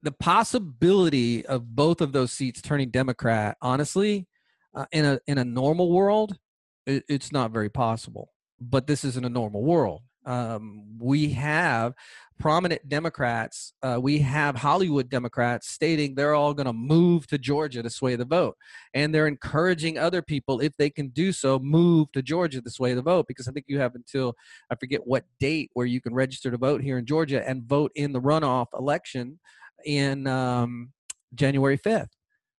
the 0.02 0.12
possibility 0.12 1.44
of 1.46 1.74
both 1.74 2.00
of 2.00 2.12
those 2.12 2.32
seats 2.32 2.62
turning 2.62 2.90
Democrat, 2.90 3.56
honestly, 3.60 4.26
uh, 4.74 4.86
in 4.92 5.04
a 5.04 5.20
in 5.26 5.38
a 5.38 5.44
normal 5.44 5.90
world, 5.92 6.38
it, 6.86 7.04
it's 7.08 7.32
not 7.32 7.50
very 7.50 7.68
possible. 7.68 8.32
But 8.60 8.86
this 8.86 9.04
isn't 9.04 9.24
a 9.24 9.30
normal 9.30 9.62
world. 9.62 10.02
Um, 10.26 10.98
we 10.98 11.30
have 11.30 11.94
prominent 12.38 12.88
Democrats, 12.88 13.74
uh, 13.82 13.98
we 14.00 14.18
have 14.18 14.56
Hollywood 14.56 15.10
Democrats 15.10 15.68
stating 15.68 16.14
they're 16.14 16.34
all 16.34 16.54
going 16.54 16.66
to 16.66 16.72
move 16.72 17.26
to 17.28 17.38
Georgia 17.38 17.82
to 17.82 17.90
sway 17.90 18.16
the 18.16 18.24
vote. 18.24 18.56
And 18.94 19.14
they're 19.14 19.26
encouraging 19.26 19.98
other 19.98 20.22
people, 20.22 20.60
if 20.60 20.76
they 20.76 20.90
can 20.90 21.08
do 21.08 21.32
so, 21.32 21.58
move 21.58 22.10
to 22.12 22.22
Georgia 22.22 22.62
to 22.62 22.70
sway 22.70 22.94
the 22.94 23.02
vote. 23.02 23.26
Because 23.28 23.46
I 23.46 23.52
think 23.52 23.66
you 23.68 23.78
have 23.78 23.94
until, 23.94 24.34
I 24.70 24.74
forget 24.76 25.06
what 25.06 25.24
date, 25.38 25.70
where 25.74 25.86
you 25.86 26.00
can 26.00 26.14
register 26.14 26.50
to 26.50 26.58
vote 26.58 26.82
here 26.82 26.98
in 26.98 27.06
Georgia 27.06 27.46
and 27.46 27.64
vote 27.64 27.92
in 27.94 28.12
the 28.12 28.20
runoff 28.20 28.66
election 28.78 29.38
in 29.84 30.26
um, 30.26 30.92
January 31.34 31.78
5th, 31.78 32.10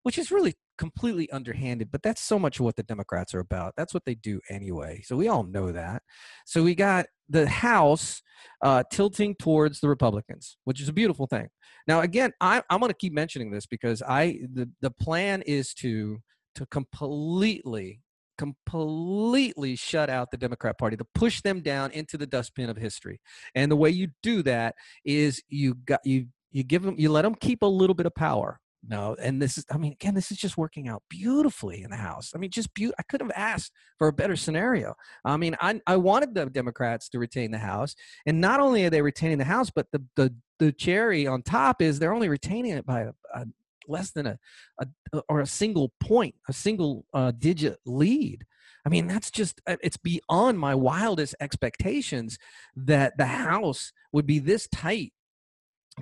which 0.04 0.18
is 0.18 0.32
really 0.32 0.56
completely 0.82 1.30
underhanded, 1.30 1.92
but 1.92 2.02
that's 2.02 2.24
so 2.24 2.40
much 2.40 2.60
what 2.60 2.76
the 2.76 2.82
Democrats 2.82 3.36
are 3.36 3.40
about. 3.40 3.76
That's 3.78 3.94
what 3.94 4.04
they 4.04 4.16
do 4.16 4.42
anyway. 4.50 5.04
So 5.06 5.16
we 5.16 5.28
all 5.28 5.44
know 5.44 5.72
that. 5.72 6.02
So 6.48 6.64
we 6.64 6.74
got 6.74 7.06
the 7.30 7.48
House 7.48 8.24
uh, 8.64 8.82
tilting 8.92 9.36
towards 9.36 9.80
the 9.80 9.88
Republicans, 9.88 10.58
which 10.64 10.82
is 10.82 10.90
a 10.90 10.94
beautiful 10.94 11.28
thing. 11.28 11.50
Now, 11.88 12.00
again, 12.00 12.32
I, 12.42 12.64
I'm 12.72 12.80
going 12.80 12.90
to 12.90 12.98
keep 12.98 13.14
mentioning 13.14 13.52
this 13.52 13.68
because 13.68 14.02
I 14.02 14.40
the, 14.52 14.72
the 14.82 14.90
plan 14.90 15.44
is 15.44 15.76
to 15.76 16.18
to 16.56 16.66
completely 16.66 18.02
completely 18.40 19.76
shut 19.76 20.10
out 20.10 20.32
the 20.32 20.38
Democrat 20.38 20.80
Party, 20.80 20.98
to 20.98 21.06
push 21.14 21.42
them 21.42 21.62
down 21.62 21.92
into 21.92 22.18
the 22.18 22.26
dustbin 22.26 22.72
of 22.72 22.78
history. 22.78 23.22
And 23.54 23.72
the 23.72 23.76
way 23.76 23.92
you 23.92 24.08
do 24.24 24.42
that 24.44 24.74
is 25.06 25.44
you 25.48 25.76
got 25.76 26.00
you 26.06 26.26
you 26.50 26.64
give 26.64 26.82
them 26.82 26.96
you 26.98 27.12
let 27.12 27.22
them 27.22 27.36
keep 27.36 27.62
a 27.62 27.68
little 27.68 27.94
bit 27.94 28.08
of 28.08 28.16
power 28.16 28.60
no 28.88 29.16
and 29.22 29.42
this 29.42 29.58
is 29.58 29.66
i 29.72 29.78
mean 29.78 29.94
again 29.94 30.16
this 30.16 30.32
is 30.32 30.38
just 30.38 30.58
working 30.58 30.88
out 30.88 31.04
beautifully 31.10 31.84
in 31.84 31.90
the 31.90 31.96
house. 31.96 32.32
I 32.34 32.38
mean 32.38 32.50
just 32.50 32.74
beautiful 32.74 32.96
i 33.00 33.04
could 33.04 33.22
have 33.22 33.32
asked 33.36 33.72
for 33.98 34.08
a 34.08 34.14
better 34.14 34.36
scenario. 34.36 34.96
I 35.24 35.38
mean 35.38 35.56
I, 35.62 35.82
I 35.86 35.98
wanted 35.98 36.34
the 36.34 36.46
democrats 36.48 37.10
to 37.10 37.20
retain 37.20 37.52
the 37.52 37.60
house 37.60 37.96
and 38.26 38.42
not 38.42 38.60
only 38.60 38.86
are 38.86 38.90
they 38.90 39.02
retaining 39.02 39.38
the 39.38 39.44
house 39.46 39.70
but 39.70 39.88
the 39.92 40.04
the, 40.16 40.34
the 40.60 40.72
cherry 40.72 41.28
on 41.28 41.44
top 41.44 41.82
is 41.82 42.00
they're 42.00 42.14
only 42.14 42.30
retaining 42.30 42.72
it 42.72 42.86
by 42.86 43.02
a, 43.02 43.12
a 43.34 43.46
less 43.88 44.12
than 44.12 44.26
a, 44.28 44.40
a, 44.80 45.22
or 45.30 45.42
a 45.42 45.46
single 45.46 45.92
point 46.00 46.36
a 46.48 46.54
single 46.54 47.06
uh, 47.14 47.32
digit 47.32 47.78
lead. 47.86 48.46
I 48.86 48.90
mean 48.90 49.08
that's 49.08 49.30
just 49.30 49.62
uh, 49.68 49.78
it's 49.84 49.98
beyond 49.98 50.58
my 50.58 50.74
wildest 50.74 51.36
expectations 51.40 52.40
that 52.76 53.18
the 53.18 53.28
house 53.28 53.94
would 54.12 54.26
be 54.26 54.40
this 54.40 54.68
tight 54.68 55.14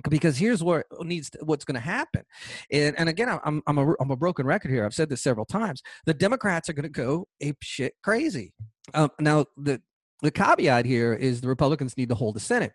because 0.08 0.38
here's 0.38 0.62
what 0.62 0.86
needs 1.00 1.30
to, 1.30 1.38
what's 1.42 1.64
going 1.64 1.74
to 1.74 1.80
happen 1.80 2.22
and, 2.72 2.98
and 2.98 3.08
again 3.08 3.28
I'm, 3.44 3.62
I'm, 3.66 3.78
a, 3.78 3.94
I'm 4.00 4.10
a 4.10 4.16
broken 4.16 4.46
record 4.46 4.70
here 4.70 4.84
i've 4.84 4.94
said 4.94 5.08
this 5.08 5.22
several 5.22 5.46
times 5.46 5.82
the 6.06 6.14
democrats 6.14 6.68
are 6.68 6.72
going 6.72 6.84
to 6.84 6.88
go 6.88 7.26
ape 7.40 7.58
shit 7.60 7.94
crazy. 8.02 8.52
Um, 8.94 9.10
now 9.18 9.46
the 9.56 9.80
the 10.22 10.30
caveat 10.30 10.86
here 10.86 11.14
is 11.14 11.40
the 11.40 11.48
republicans 11.48 11.96
need 11.96 12.08
to 12.08 12.14
hold 12.14 12.36
the 12.36 12.40
senate 12.40 12.72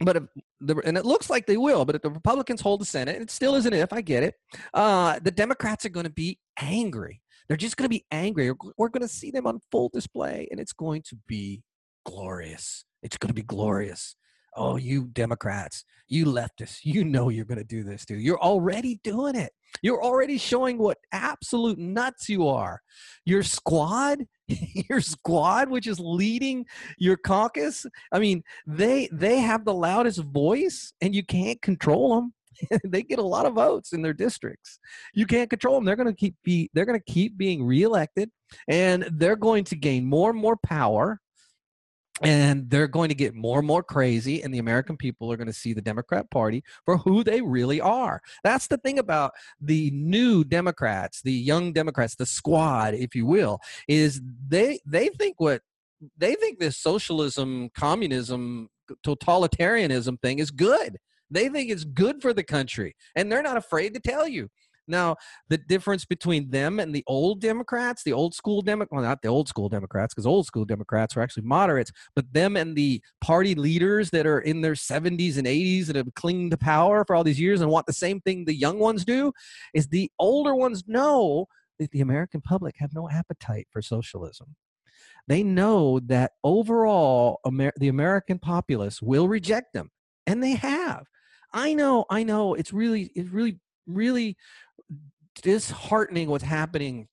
but 0.00 0.16
if 0.16 0.22
the, 0.60 0.80
and 0.84 0.96
it 0.96 1.04
looks 1.04 1.28
like 1.28 1.46
they 1.46 1.56
will 1.56 1.84
but 1.84 1.96
if 1.96 2.02
the 2.02 2.10
republicans 2.10 2.60
hold 2.60 2.80
the 2.80 2.86
senate 2.86 3.16
and 3.16 3.22
it 3.22 3.30
still 3.30 3.54
isn't 3.54 3.72
if 3.72 3.92
i 3.92 4.00
get 4.00 4.22
it 4.22 4.34
uh, 4.74 5.18
the 5.22 5.30
democrats 5.30 5.84
are 5.84 5.90
going 5.90 6.04
to 6.04 6.10
be 6.10 6.38
angry. 6.60 7.22
They're 7.46 7.56
just 7.56 7.76
going 7.76 7.86
to 7.86 7.88
be 7.88 8.04
angry. 8.10 8.52
We're 8.76 8.88
going 8.88 9.02
to 9.02 9.08
see 9.08 9.30
them 9.30 9.46
on 9.46 9.60
full 9.70 9.90
display 9.92 10.48
and 10.50 10.60
it's 10.60 10.72
going 10.72 11.02
to 11.02 11.16
be 11.26 11.62
glorious. 12.04 12.84
It's 13.02 13.16
going 13.16 13.28
to 13.28 13.34
be 13.34 13.42
glorious 13.42 14.16
oh, 14.58 14.76
you 14.76 15.06
Democrats, 15.06 15.84
you 16.08 16.26
leftists, 16.26 16.80
you 16.82 17.04
know 17.04 17.28
you're 17.28 17.44
going 17.44 17.58
to 17.58 17.64
do 17.64 17.82
this 17.84 18.04
too. 18.04 18.16
You're 18.16 18.40
already 18.40 19.00
doing 19.04 19.36
it. 19.36 19.52
You're 19.82 20.02
already 20.02 20.38
showing 20.38 20.78
what 20.78 20.98
absolute 21.12 21.78
nuts 21.78 22.28
you 22.28 22.48
are. 22.48 22.80
Your 23.24 23.42
squad, 23.42 24.24
your 24.88 25.00
squad, 25.00 25.68
which 25.68 25.86
is 25.86 26.00
leading 26.00 26.66
your 26.98 27.16
caucus. 27.16 27.86
I 28.12 28.18
mean, 28.18 28.42
they 28.66 29.08
they 29.12 29.38
have 29.38 29.64
the 29.64 29.74
loudest 29.74 30.20
voice, 30.20 30.92
and 31.00 31.14
you 31.14 31.24
can't 31.24 31.60
control 31.62 32.16
them. 32.16 32.34
they 32.84 33.02
get 33.02 33.18
a 33.18 33.22
lot 33.22 33.46
of 33.46 33.54
votes 33.54 33.92
in 33.92 34.02
their 34.02 34.14
districts. 34.14 34.78
You 35.14 35.26
can't 35.26 35.50
control 35.50 35.76
them. 35.76 35.84
They're 35.84 35.96
going 35.96 36.08
to 36.08 36.14
keep 36.14 36.34
be 36.42 36.70
they're 36.74 36.86
going 36.86 36.98
to 36.98 37.12
keep 37.12 37.36
being 37.36 37.64
reelected, 37.64 38.30
and 38.66 39.08
they're 39.12 39.36
going 39.36 39.64
to 39.64 39.76
gain 39.76 40.06
more 40.06 40.30
and 40.30 40.40
more 40.40 40.56
power 40.56 41.20
and 42.22 42.68
they're 42.68 42.88
going 42.88 43.08
to 43.08 43.14
get 43.14 43.34
more 43.34 43.58
and 43.58 43.66
more 43.66 43.82
crazy 43.82 44.42
and 44.42 44.52
the 44.52 44.58
american 44.58 44.96
people 44.96 45.30
are 45.32 45.36
going 45.36 45.46
to 45.46 45.52
see 45.52 45.72
the 45.72 45.82
democrat 45.82 46.30
party 46.30 46.62
for 46.84 46.96
who 46.98 47.22
they 47.22 47.40
really 47.40 47.80
are. 47.80 48.20
That's 48.44 48.66
the 48.66 48.78
thing 48.78 48.98
about 48.98 49.32
the 49.60 49.90
new 49.92 50.44
democrats 50.44 51.22
the 51.22 51.32
young 51.32 51.72
democrats 51.72 52.14
the 52.14 52.26
squad 52.26 52.94
if 52.94 53.14
you 53.14 53.26
will 53.26 53.60
is 53.86 54.20
they 54.48 54.80
they 54.86 55.08
think 55.08 55.40
what 55.40 55.62
they 56.16 56.34
think 56.34 56.58
this 56.58 56.76
socialism 56.76 57.70
communism 57.74 58.68
totalitarianism 59.04 60.20
thing 60.20 60.38
is 60.38 60.50
good. 60.50 60.98
They 61.30 61.48
think 61.48 61.70
it's 61.70 61.84
good 61.84 62.22
for 62.22 62.32
the 62.32 62.42
country 62.42 62.96
and 63.14 63.30
they're 63.30 63.42
not 63.42 63.56
afraid 63.56 63.94
to 63.94 64.00
tell 64.00 64.26
you 64.26 64.48
now, 64.88 65.16
the 65.48 65.58
difference 65.58 66.04
between 66.04 66.50
them 66.50 66.80
and 66.80 66.94
the 66.94 67.04
old 67.06 67.40
Democrats, 67.40 68.02
the 68.02 68.12
old 68.12 68.34
school 68.34 68.62
Democrats, 68.62 68.92
well, 68.92 69.02
not 69.02 69.22
the 69.22 69.28
old 69.28 69.48
school 69.48 69.68
Democrats, 69.68 70.14
because 70.14 70.26
old 70.26 70.46
school 70.46 70.64
Democrats 70.64 71.14
were 71.14 71.22
actually 71.22 71.44
moderates, 71.44 71.92
but 72.14 72.32
them 72.32 72.56
and 72.56 72.76
the 72.76 73.02
party 73.20 73.54
leaders 73.54 74.10
that 74.10 74.26
are 74.26 74.40
in 74.40 74.60
their 74.60 74.74
70s 74.74 75.36
and 75.36 75.46
80s 75.46 75.86
that 75.86 75.96
have 75.96 76.14
clinged 76.14 76.50
to 76.52 76.56
power 76.56 77.04
for 77.04 77.14
all 77.14 77.24
these 77.24 77.40
years 77.40 77.60
and 77.60 77.70
want 77.70 77.86
the 77.86 77.92
same 77.92 78.20
thing 78.20 78.44
the 78.44 78.54
young 78.54 78.78
ones 78.78 79.04
do, 79.04 79.32
is 79.74 79.88
the 79.88 80.10
older 80.18 80.54
ones 80.54 80.84
know 80.86 81.46
that 81.78 81.90
the 81.90 82.00
American 82.00 82.40
public 82.40 82.76
have 82.78 82.94
no 82.94 83.08
appetite 83.08 83.68
for 83.70 83.82
socialism. 83.82 84.56
They 85.26 85.42
know 85.42 86.00
that 86.00 86.32
overall, 86.42 87.40
Amer- 87.46 87.74
the 87.76 87.88
American 87.88 88.38
populace 88.38 89.02
will 89.02 89.28
reject 89.28 89.74
them, 89.74 89.90
and 90.26 90.42
they 90.42 90.52
have. 90.52 91.04
I 91.52 91.74
know, 91.74 92.04
I 92.10 92.24
know. 92.24 92.54
It's 92.54 92.72
really, 92.72 93.10
it's 93.14 93.30
really, 93.30 93.58
really 93.86 94.36
disheartening 95.40 96.28
what's 96.28 96.44
happening 96.44 97.08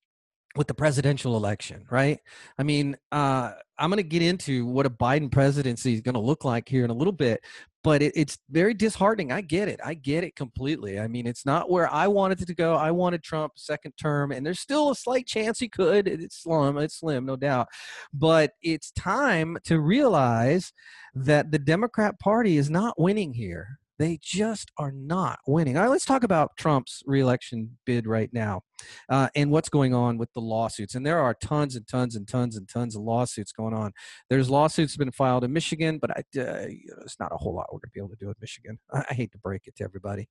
with 0.55 0.67
the 0.67 0.73
presidential 0.73 1.35
election, 1.35 1.85
right? 1.89 2.19
I 2.57 2.63
mean, 2.63 2.95
uh, 3.11 3.51
I'm 3.77 3.89
going 3.89 3.97
to 3.97 4.03
get 4.03 4.21
into 4.21 4.65
what 4.65 4.85
a 4.85 4.89
Biden 4.89 5.31
presidency 5.31 5.93
is 5.93 6.01
going 6.01 6.15
to 6.15 6.21
look 6.21 6.45
like 6.45 6.69
here 6.69 6.85
in 6.85 6.89
a 6.89 6.93
little 6.93 7.13
bit, 7.13 7.43
but 7.83 8.01
it, 8.01 8.13
it's 8.15 8.37
very 8.49 8.73
disheartening. 8.73 9.31
I 9.31 9.41
get 9.41 9.67
it. 9.67 9.81
I 9.83 9.95
get 9.95 10.23
it 10.23 10.35
completely. 10.35 10.99
I 10.99 11.07
mean, 11.07 11.27
it's 11.27 11.45
not 11.45 11.69
where 11.69 11.91
I 11.91 12.07
wanted 12.07 12.41
it 12.41 12.47
to 12.47 12.55
go. 12.55 12.75
I 12.75 12.91
wanted 12.91 13.21
Trump 13.21 13.53
second 13.57 13.93
term, 14.01 14.31
and 14.31 14.45
there's 14.45 14.61
still 14.61 14.91
a 14.91 14.95
slight 14.95 15.27
chance 15.27 15.59
he 15.59 15.67
could. 15.67 16.07
It's 16.07 16.41
slim. 16.41 16.77
It's 16.77 16.99
slim, 16.99 17.25
no 17.25 17.35
doubt. 17.35 17.67
But 18.13 18.53
it's 18.61 18.91
time 18.91 19.57
to 19.65 19.79
realize 19.79 20.71
that 21.15 21.51
the 21.51 21.59
Democrat 21.59 22.17
Party 22.19 22.57
is 22.57 22.69
not 22.69 22.99
winning 22.99 23.33
here. 23.33 23.79
They 23.97 24.19
just 24.21 24.71
are 24.77 24.91
not 24.91 25.39
winning. 25.47 25.77
All 25.77 25.83
right, 25.83 25.91
let's 25.91 26.05
talk 26.05 26.23
about 26.23 26.57
Trump's 26.57 27.01
reelection 27.05 27.77
bid 27.85 28.07
right 28.07 28.29
now 28.33 28.61
uh, 29.09 29.29
and 29.35 29.51
what's 29.51 29.69
going 29.69 29.93
on 29.93 30.17
with 30.17 30.31
the 30.33 30.41
lawsuits. 30.41 30.95
And 30.95 31.05
there 31.05 31.19
are 31.19 31.33
tons 31.33 31.75
and 31.75 31.87
tons 31.87 32.15
and 32.15 32.27
tons 32.27 32.55
and 32.55 32.67
tons 32.67 32.95
of 32.95 33.01
lawsuits 33.01 33.51
going 33.51 33.73
on. 33.73 33.91
There's 34.29 34.49
lawsuits 34.49 34.97
been 34.97 35.11
filed 35.11 35.43
in 35.43 35.53
Michigan, 35.53 35.99
but 35.99 36.11
I, 36.11 36.19
uh, 36.39 36.67
it's 37.03 37.19
not 37.19 37.31
a 37.31 37.37
whole 37.37 37.53
lot 37.53 37.67
we're 37.71 37.79
going 37.79 37.89
to 37.89 37.93
be 37.93 37.99
able 37.99 38.09
to 38.09 38.15
do 38.15 38.27
in 38.27 38.35
Michigan. 38.39 38.79
I, 38.91 39.13
hate 39.13 39.31
to 39.31 39.37
break 39.37 39.61
it 39.65 39.75
to 39.77 39.83
everybody. 39.83 40.27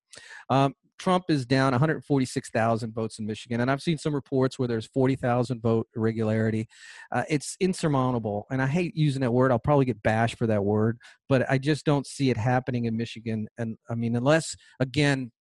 Um, 0.51 0.75
Trump 0.99 1.25
is 1.29 1.45
down 1.47 1.73
146,000 1.73 2.95
votes 2.95 3.19
in 3.19 3.27
Michigan, 3.27 3.61
and 3.61 3.71
I've 3.71 3.83
seen 3.83 3.99
some 3.99 4.15
reports 4.15 4.59
where 4.59 4.69
there's 4.69 4.87
40,000 4.87 5.61
vote 5.61 5.89
irregularity. 5.97 6.69
Uh, 7.11 7.25
it's 7.29 7.57
insurmountable, 7.61 8.47
and 8.51 8.63
I 8.63 8.67
hate 8.67 8.97
using 8.97 9.23
that 9.23 9.33
word. 9.33 9.51
I'll 9.51 9.59
probably 9.59 9.87
get 9.87 10.03
bashed 10.03 10.39
for 10.39 10.47
that 10.47 10.65
word, 10.65 10.99
but 11.29 11.51
I 11.51 11.59
just 11.59 11.85
don't 11.85 12.07
see 12.07 12.31
it 12.31 12.37
happening 12.37 12.85
in 12.85 12.97
Michigan. 12.97 13.49
And 13.59 13.77
I 13.91 13.95
mean, 13.95 14.17
unless 14.17 14.55
again, 14.81 15.33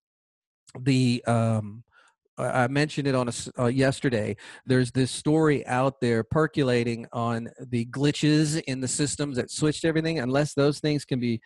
the 0.80 1.22
um, 1.26 1.84
I 2.36 2.66
mentioned 2.68 3.06
it 3.06 3.14
on 3.14 3.28
a, 3.28 3.62
uh, 3.62 3.66
yesterday. 3.66 4.36
There's 4.66 4.90
this 4.90 5.10
story 5.10 5.64
out 5.66 6.00
there 6.00 6.24
percolating 6.24 7.06
on 7.12 7.48
the 7.60 7.86
glitches 7.86 8.60
in 8.62 8.80
the 8.80 8.88
systems 8.88 9.36
that 9.36 9.50
switched 9.50 9.84
everything. 9.84 10.18
Unless 10.18 10.54
those 10.54 10.80
things 10.80 11.04
can 11.04 11.20
be 11.20 11.40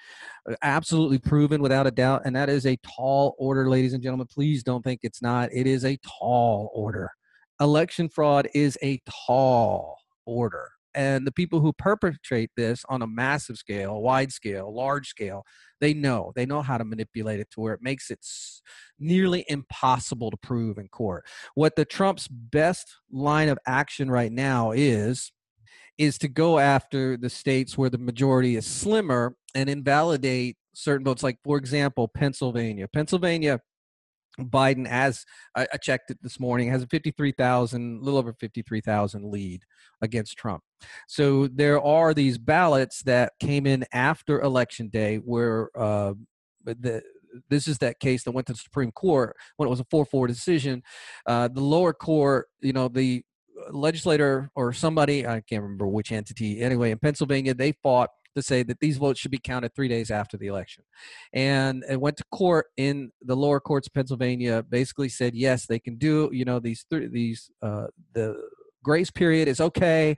uh, 0.50 0.54
absolutely 0.62 1.18
proven 1.18 1.60
without 1.60 1.86
a 1.86 1.90
doubt, 1.90 2.22
and 2.24 2.34
that 2.36 2.48
is 2.48 2.64
a 2.64 2.76
tall 2.76 3.34
order, 3.38 3.68
ladies 3.68 3.92
and 3.92 4.02
gentlemen. 4.02 4.26
Please 4.26 4.62
don't 4.62 4.82
think 4.82 5.00
it's 5.02 5.20
not. 5.20 5.50
It 5.52 5.66
is 5.66 5.84
a 5.84 5.98
tall 5.98 6.70
order. 6.74 7.10
Election 7.60 8.08
fraud 8.08 8.48
is 8.54 8.78
a 8.82 9.00
tall 9.26 9.98
order 10.24 10.70
and 10.94 11.26
the 11.26 11.32
people 11.32 11.60
who 11.60 11.72
perpetrate 11.72 12.50
this 12.56 12.84
on 12.88 13.02
a 13.02 13.06
massive 13.06 13.56
scale 13.56 14.00
wide 14.00 14.32
scale 14.32 14.74
large 14.74 15.08
scale 15.08 15.44
they 15.80 15.94
know 15.94 16.32
they 16.34 16.46
know 16.46 16.62
how 16.62 16.78
to 16.78 16.84
manipulate 16.84 17.40
it 17.40 17.50
to 17.50 17.60
where 17.60 17.74
it 17.74 17.80
makes 17.82 18.10
it 18.10 18.24
nearly 18.98 19.44
impossible 19.48 20.30
to 20.30 20.36
prove 20.36 20.78
in 20.78 20.88
court 20.88 21.24
what 21.54 21.76
the 21.76 21.84
trump's 21.84 22.28
best 22.28 22.96
line 23.10 23.48
of 23.48 23.58
action 23.66 24.10
right 24.10 24.32
now 24.32 24.70
is 24.72 25.32
is 25.98 26.16
to 26.16 26.28
go 26.28 26.58
after 26.60 27.16
the 27.16 27.28
states 27.28 27.76
where 27.76 27.90
the 27.90 27.98
majority 27.98 28.56
is 28.56 28.64
slimmer 28.64 29.34
and 29.54 29.68
invalidate 29.68 30.56
certain 30.72 31.04
votes. 31.04 31.22
Like 31.22 31.38
for 31.44 31.58
example, 31.58 32.08
Pennsylvania. 32.08 32.86
Pennsylvania 32.88 33.60
Biden, 34.38 34.86
as 34.86 35.24
I, 35.54 35.66
I, 35.72 35.76
checked 35.76 36.10
it 36.10 36.18
this 36.22 36.38
morning, 36.38 36.70
has 36.70 36.82
a 36.82 36.86
53,000, 36.86 38.00
a 38.00 38.04
little 38.04 38.18
over 38.18 38.32
53,000 38.32 39.30
lead 39.30 39.64
against 40.00 40.36
Trump. 40.36 40.62
So 41.08 41.48
there 41.48 41.80
are 41.80 42.14
these 42.14 42.38
ballots 42.38 43.02
that 43.02 43.32
came 43.40 43.66
in 43.66 43.84
after 43.92 44.40
Election 44.40 44.88
Day 44.88 45.16
where 45.16 45.70
uh, 45.76 46.14
the 46.64 47.02
this 47.50 47.68
is 47.68 47.78
that 47.78 48.00
case 48.00 48.24
that 48.24 48.32
went 48.32 48.46
to 48.46 48.52
the 48.52 48.58
Supreme 48.58 48.90
Court 48.90 49.36
when 49.56 49.66
it 49.66 49.70
was 49.70 49.80
a 49.80 49.86
4 49.90 50.04
4 50.06 50.26
decision. 50.26 50.82
Uh, 51.26 51.48
the 51.48 51.60
lower 51.60 51.92
court, 51.92 52.46
you 52.60 52.72
know, 52.72 52.88
the 52.88 53.22
legislator 53.70 54.50
or 54.54 54.72
somebody, 54.72 55.26
I 55.26 55.40
can't 55.40 55.62
remember 55.62 55.86
which 55.86 56.12
entity, 56.12 56.60
anyway, 56.60 56.90
in 56.90 56.98
Pennsylvania, 56.98 57.54
they 57.54 57.72
fought 57.82 58.10
to 58.38 58.46
say 58.46 58.62
that 58.62 58.80
these 58.80 58.96
votes 58.96 59.20
should 59.20 59.30
be 59.30 59.38
counted 59.38 59.74
three 59.74 59.88
days 59.88 60.10
after 60.10 60.36
the 60.36 60.46
election. 60.46 60.84
And 61.32 61.84
it 61.88 62.00
went 62.00 62.16
to 62.18 62.24
court 62.32 62.66
in 62.76 63.10
the 63.20 63.36
lower 63.36 63.60
courts 63.60 63.86
of 63.88 63.94
Pennsylvania, 63.94 64.62
basically 64.62 65.08
said, 65.08 65.34
yes, 65.34 65.66
they 65.66 65.78
can 65.78 65.96
do, 65.96 66.30
you 66.32 66.44
know, 66.44 66.60
these, 66.60 66.84
th- 66.90 67.10
these, 67.10 67.50
uh, 67.62 67.86
the 68.14 68.36
grace 68.82 69.10
period 69.10 69.48
is 69.48 69.60
okay. 69.60 70.16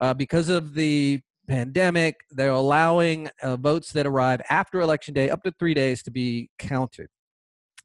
Uh, 0.00 0.14
because 0.14 0.48
of 0.48 0.74
the 0.74 1.20
pandemic, 1.48 2.16
they're 2.30 2.50
allowing 2.50 3.28
uh, 3.42 3.56
votes 3.56 3.92
that 3.92 4.06
arrive 4.06 4.40
after 4.50 4.80
election 4.80 5.14
day 5.14 5.30
up 5.30 5.42
to 5.42 5.52
three 5.58 5.74
days 5.74 6.02
to 6.02 6.10
be 6.10 6.48
counted. 6.58 7.08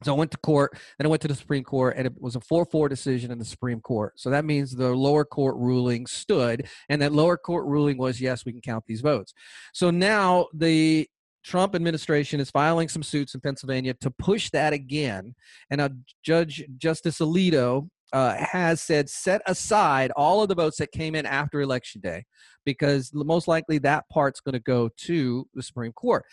So 0.04 0.14
I 0.14 0.18
went 0.18 0.30
to 0.32 0.38
court, 0.38 0.72
then 0.98 1.06
I 1.06 1.08
went 1.08 1.22
to 1.22 1.28
the 1.28 1.34
Supreme 1.34 1.64
Court, 1.64 1.94
and 1.96 2.06
it 2.06 2.12
was 2.20 2.36
a 2.36 2.40
4 2.40 2.66
4 2.66 2.88
decision 2.88 3.30
in 3.30 3.38
the 3.38 3.44
Supreme 3.44 3.80
Court. 3.80 4.12
So 4.16 4.30
that 4.30 4.44
means 4.44 4.72
the 4.72 4.90
lower 4.90 5.24
court 5.24 5.56
ruling 5.56 6.06
stood, 6.06 6.66
and 6.88 7.00
that 7.00 7.12
lower 7.12 7.36
court 7.36 7.66
ruling 7.66 7.96
was 7.96 8.20
yes, 8.20 8.44
we 8.44 8.52
can 8.52 8.60
count 8.60 8.84
these 8.86 9.00
votes. 9.00 9.32
So 9.72 9.90
now 9.90 10.48
the 10.52 11.08
Trump 11.44 11.74
administration 11.74 12.40
is 12.40 12.50
filing 12.50 12.88
some 12.88 13.04
suits 13.04 13.34
in 13.34 13.40
Pennsylvania 13.40 13.94
to 14.00 14.10
push 14.10 14.50
that 14.50 14.72
again. 14.72 15.34
And 15.70 15.80
a 15.80 15.92
Judge 16.24 16.64
Justice 16.76 17.20
Alito 17.20 17.88
uh, 18.12 18.34
has 18.34 18.82
said 18.82 19.08
set 19.08 19.42
aside 19.46 20.10
all 20.16 20.42
of 20.42 20.48
the 20.48 20.54
votes 20.54 20.78
that 20.78 20.92
came 20.92 21.14
in 21.14 21.24
after 21.24 21.60
Election 21.60 22.00
Day 22.00 22.24
because 22.64 23.12
most 23.14 23.46
likely 23.46 23.78
that 23.78 24.08
part's 24.10 24.40
going 24.40 24.54
to 24.54 24.60
go 24.60 24.90
to 24.96 25.48
the 25.54 25.62
Supreme 25.62 25.92
Court. 25.92 26.24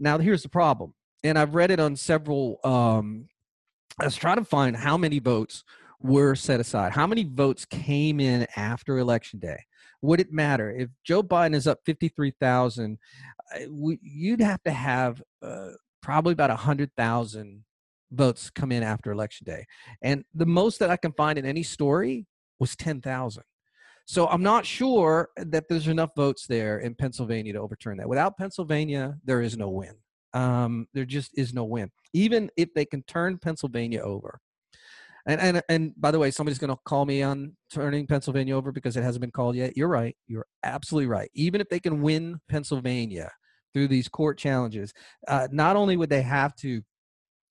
Now, 0.00 0.18
here's 0.18 0.42
the 0.42 0.48
problem 0.48 0.92
and 1.24 1.38
I've 1.38 1.54
read 1.54 1.70
it 1.70 1.80
on 1.80 1.96
several. 1.96 2.60
Um, 2.64 3.28
I 4.00 4.04
was 4.04 4.16
trying 4.16 4.36
to 4.36 4.44
find 4.44 4.76
how 4.76 4.96
many 4.96 5.18
votes 5.18 5.64
were 6.00 6.34
set 6.34 6.60
aside. 6.60 6.92
How 6.92 7.06
many 7.06 7.24
votes 7.24 7.64
came 7.64 8.20
in 8.20 8.46
after 8.56 8.98
election 8.98 9.40
day? 9.40 9.64
Would 10.02 10.20
it 10.20 10.32
matter 10.32 10.70
if 10.70 10.90
Joe 11.02 11.22
Biden 11.22 11.54
is 11.54 11.66
up 11.66 11.80
fifty-three 11.84 12.34
thousand? 12.40 12.98
You'd 13.68 14.40
have 14.40 14.62
to 14.62 14.70
have 14.70 15.22
uh, 15.42 15.70
probably 16.02 16.34
about 16.34 16.50
a 16.50 16.56
hundred 16.56 16.90
thousand 16.96 17.64
votes 18.12 18.48
come 18.48 18.70
in 18.70 18.82
after 18.82 19.10
election 19.10 19.44
day, 19.44 19.66
and 20.00 20.24
the 20.34 20.46
most 20.46 20.78
that 20.78 20.90
I 20.90 20.96
can 20.96 21.12
find 21.12 21.38
in 21.38 21.44
any 21.44 21.64
story 21.64 22.26
was 22.60 22.76
ten 22.76 23.00
thousand. 23.00 23.42
So 24.06 24.28
I'm 24.28 24.42
not 24.42 24.64
sure 24.64 25.30
that 25.36 25.68
there's 25.68 25.88
enough 25.88 26.10
votes 26.16 26.46
there 26.46 26.78
in 26.78 26.94
Pennsylvania 26.94 27.52
to 27.54 27.58
overturn 27.58 27.98
that. 27.98 28.08
Without 28.08 28.38
Pennsylvania, 28.38 29.18
there 29.24 29.42
is 29.42 29.58
no 29.58 29.68
win 29.68 29.96
um, 30.34 30.86
there 30.94 31.04
just 31.04 31.36
is 31.36 31.54
no 31.54 31.64
win. 31.64 31.90
Even 32.12 32.50
if 32.56 32.72
they 32.74 32.84
can 32.84 33.02
turn 33.04 33.38
Pennsylvania 33.38 34.00
over. 34.00 34.40
And, 35.26 35.40
and 35.40 35.62
and 35.68 35.92
by 35.98 36.10
the 36.10 36.18
way, 36.18 36.30
somebody's 36.30 36.58
going 36.58 36.74
to 36.74 36.80
call 36.86 37.04
me 37.04 37.22
on 37.22 37.54
turning 37.70 38.06
Pennsylvania 38.06 38.56
over 38.56 38.72
because 38.72 38.96
it 38.96 39.02
hasn't 39.02 39.20
been 39.20 39.30
called 39.30 39.56
yet. 39.56 39.76
You're 39.76 39.88
right. 39.88 40.16
You're 40.26 40.46
absolutely 40.64 41.08
right. 41.08 41.30
Even 41.34 41.60
if 41.60 41.68
they 41.68 41.80
can 41.80 42.00
win 42.00 42.40
Pennsylvania 42.48 43.30
through 43.74 43.88
these 43.88 44.08
court 44.08 44.38
challenges, 44.38 44.94
uh, 45.26 45.46
not 45.52 45.76
only 45.76 45.98
would 45.98 46.08
they 46.08 46.22
have 46.22 46.54
to 46.56 46.80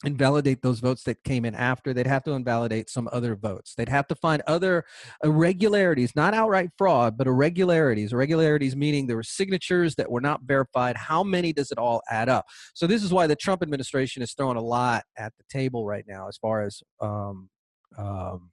invalidate 0.06 0.62
those 0.62 0.80
votes 0.80 1.04
that 1.04 1.24
came 1.24 1.44
in 1.44 1.56
after. 1.56 1.94
They'd 1.94 2.08
have 2.08 2.24
to 2.25 2.32
invalidate 2.32 2.89
some 2.89 3.10
other 3.12 3.36
votes. 3.36 3.74
They'd 3.75 3.89
have 3.89 4.08
to 4.08 4.16
find 4.16 4.44
other 4.46 4.86
irregularities, 5.24 6.16
not 6.16 6.34
outright 6.34 6.70
fraud, 6.77 7.18
but 7.18 7.27
irregularities. 7.27 8.13
Irregularities 8.13 8.75
meaning 8.75 9.08
there 9.08 9.16
were 9.16 9.24
signatures 9.24 9.96
that 9.96 10.12
were 10.12 10.22
not 10.22 10.42
verified. 10.44 10.98
How 10.98 11.24
many 11.24 11.51
does 11.51 11.72
it 11.72 11.80
all 11.80 12.01
add 12.10 12.30
up? 12.30 12.46
So 12.75 12.86
this 12.86 13.04
is 13.04 13.12
why 13.12 13.25
the 13.25 13.36
Trump 13.36 13.63
administration 13.63 14.22
is 14.22 14.34
throwing 14.34 14.58
a 14.58 14.62
lot 14.62 15.04
at 15.18 15.34
the 15.38 15.44
table 15.50 15.86
right 15.86 16.06
now 16.08 16.27
as 16.27 16.38
far 16.38 16.62
as 16.62 16.82
um, 17.01 17.50
um, 17.98 18.51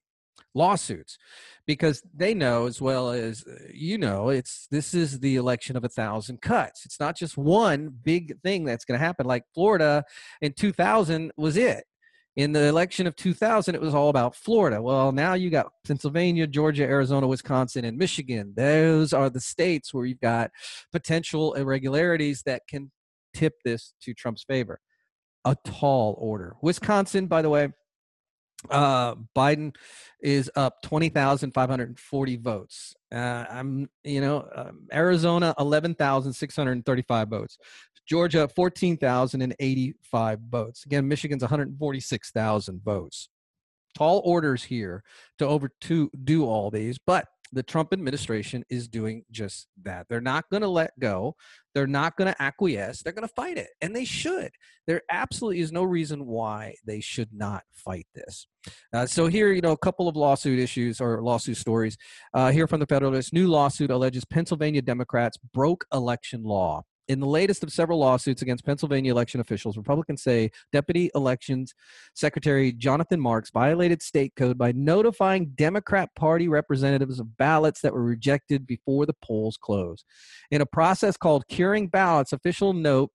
lawsuits 0.55 1.19
because 1.67 2.03
they 2.15 2.35
know 2.35 2.67
as 2.67 2.81
well 2.81 3.11
as 3.11 3.45
uh, 3.47 3.55
you 3.73 3.99
know 3.99 4.29
it's 4.29 4.67
this 4.71 4.95
is 4.95 5.21
the 5.21 5.37
election 5.37 5.77
of 5.77 5.85
a 5.85 5.89
thousand 5.89 6.41
cuts. 6.41 6.85
It's 6.85 7.01
not 7.01 7.17
just 7.17 7.37
one 7.37 7.93
big 8.03 8.41
thing 8.43 8.65
that's 8.65 8.85
going 8.85 8.99
to 8.99 9.05
happen 9.05 9.27
like 9.27 9.45
florida 9.55 10.05
in 10.41 10.53
2000 10.53 11.33
was 11.37 11.57
it. 11.57 11.85
In 12.37 12.51
the 12.51 12.65
election 12.65 13.07
of 13.07 13.15
2000 13.17 13.75
it 13.75 13.81
was 13.81 13.95
all 13.95 14.09
about 14.09 14.37
florida. 14.37 14.81
Well 14.81 15.13
now 15.13 15.35
you 15.35 15.51
got 15.51 15.73
pennsylvania 15.87 16.47
georgia 16.47 16.85
arizona 16.85 17.27
wisconsin 17.27 17.85
and 17.85 17.99
michigan. 17.99 18.53
Those 18.57 19.13
are 19.13 19.31
the 19.31 19.41
states 19.41 19.93
where 19.93 20.05
you've 20.05 20.21
got 20.21 20.51
potential 20.93 21.55
irregularities 21.55 22.43
that 22.47 22.63
can 22.69 22.91
tip 23.33 23.55
this 23.65 23.95
to 24.03 24.15
trump's 24.15 24.45
favor. 24.45 24.81
A 25.45 25.57
tall 25.65 26.17
order. 26.19 26.57
Wisconsin 26.63 27.27
by 27.27 27.43
the 27.43 27.51
way 27.51 27.73
uh, 28.71 29.15
Biden 29.37 29.75
is 30.21 30.51
up 30.57 30.83
20,540 30.83 32.37
votes. 32.37 32.95
Uh, 33.13 33.45
I'm, 33.51 33.89
you 34.03 34.21
know, 34.21 34.49
um, 34.55 34.87
Arizona 34.93 35.55
11,635 35.59 37.29
votes. 37.29 37.59
Georgia 38.07 38.49
14,085 38.49 40.39
votes. 40.51 40.85
Again, 40.85 41.09
Michigan's 41.09 41.43
146,000 41.43 42.83
votes. 42.83 43.29
Tall 43.97 44.21
orders 44.25 44.65
here 44.65 45.03
to 45.39 45.47
over 45.47 45.71
to 45.83 46.11
do 46.25 46.45
all 46.45 46.71
these, 46.71 46.99
but 46.99 47.27
the 47.55 47.63
Trump 47.63 47.93
administration 47.93 48.65
is 48.69 48.89
doing 48.89 49.25
just 49.31 49.69
that. 49.85 50.07
They're 50.09 50.21
not 50.21 50.45
going 50.51 50.63
to 50.63 50.69
let 50.69 50.99
go. 50.99 51.37
They're 51.75 51.87
not 51.87 52.17
going 52.17 52.33
to 52.33 52.43
acquiesce. 52.43 53.03
They're 53.03 53.13
going 53.13 53.27
to 53.27 53.35
fight 53.35 53.57
it, 53.57 53.71
and 53.81 53.95
they 53.95 54.05
should. 54.05 54.51
There 54.87 55.03
absolutely 55.11 55.61
is 55.61 55.73
no 55.73 55.85
reason 55.85 56.27
why 56.27 56.75
they 56.87 57.01
should 57.01 57.31
not 57.33 57.63
fight 57.73 58.07
this. 58.15 58.47
Uh, 58.93 59.07
so 59.07 59.27
here, 59.27 59.53
you 59.53 59.61
know, 59.61 59.73
a 59.73 59.79
couple 59.79 60.09
of 60.09 60.17
lawsuit 60.17 60.59
issues 60.59 61.01
or 61.01 61.23
lawsuit 61.23 61.57
stories. 61.57 61.97
Uh, 62.33 62.51
here 62.51 62.67
from 62.67 62.81
the 62.81 62.87
Federalist, 62.87 63.33
new 63.33 63.49
lawsuit 63.49 63.91
alleges 63.91 64.25
Pennsylvania 64.25 64.83
Democrats 64.83 65.39
broke 65.53 65.85
election 65.93 66.43
law. 66.43 66.83
In 67.09 67.21
the 67.21 67.27
latest 67.27 67.63
of 67.63 67.71
several 67.71 67.99
lawsuits 67.99 68.41
against 68.41 68.65
Pennsylvania 68.65 69.13
election 69.13 69.41
officials, 69.41 69.77
Republicans 69.77 70.23
say 70.23 70.51
Deputy 70.73 71.11
Elections 71.15 71.75
Secretary 72.15 72.73
Jonathan 72.73 73.21
Marks 73.21 73.51
violated 73.51 74.01
state 74.01 74.33
code 74.37 74.57
by 74.57 74.73
notifying 74.73 75.53
Democrat 75.55 76.09
Party 76.17 76.49
representatives 76.49 77.21
of 77.21 77.37
ballots 77.37 77.83
that 77.83 77.93
were 77.93 78.03
rejected 78.03 78.67
before 78.67 79.05
the 79.05 79.15
polls 79.23 79.59
closed. 79.61 80.07
In 80.51 80.63
a 80.63 80.67
process 80.67 81.19
called 81.19 81.47
curing 81.47 81.89
ballots, 81.89 82.33
officials 82.33 82.75
note 82.75 83.11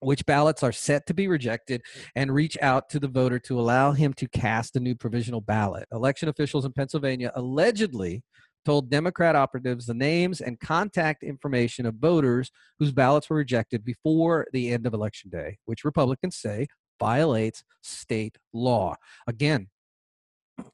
which 0.00 0.26
ballots 0.26 0.62
are 0.62 0.72
set 0.72 1.06
to 1.06 1.14
be 1.14 1.26
rejected 1.28 1.80
and 2.14 2.34
reach 2.34 2.58
out 2.60 2.90
to 2.90 3.00
the 3.00 3.08
voter 3.08 3.38
to 3.38 3.58
allow 3.58 3.92
him 3.92 4.12
to 4.14 4.28
cast 4.28 4.76
a 4.76 4.80
new 4.80 4.94
provisional 4.94 5.40
ballot. 5.40 5.86
Election 5.92 6.28
officials 6.28 6.66
in 6.66 6.72
Pennsylvania 6.72 7.32
allegedly 7.34 8.22
told 8.64 8.90
Democrat 8.90 9.36
operatives 9.36 9.86
the 9.86 9.94
names 9.94 10.40
and 10.40 10.60
contact 10.60 11.22
information 11.22 11.86
of 11.86 11.96
voters 11.96 12.50
whose 12.78 12.92
ballots 12.92 13.28
were 13.30 13.36
rejected 13.36 13.84
before 13.84 14.46
the 14.52 14.70
end 14.70 14.86
of 14.86 14.94
Election 14.94 15.30
Day, 15.30 15.58
which 15.64 15.84
Republicans 15.84 16.36
say 16.36 16.66
violates 16.98 17.64
state 17.82 18.38
law. 18.52 18.94
Again, 19.26 19.68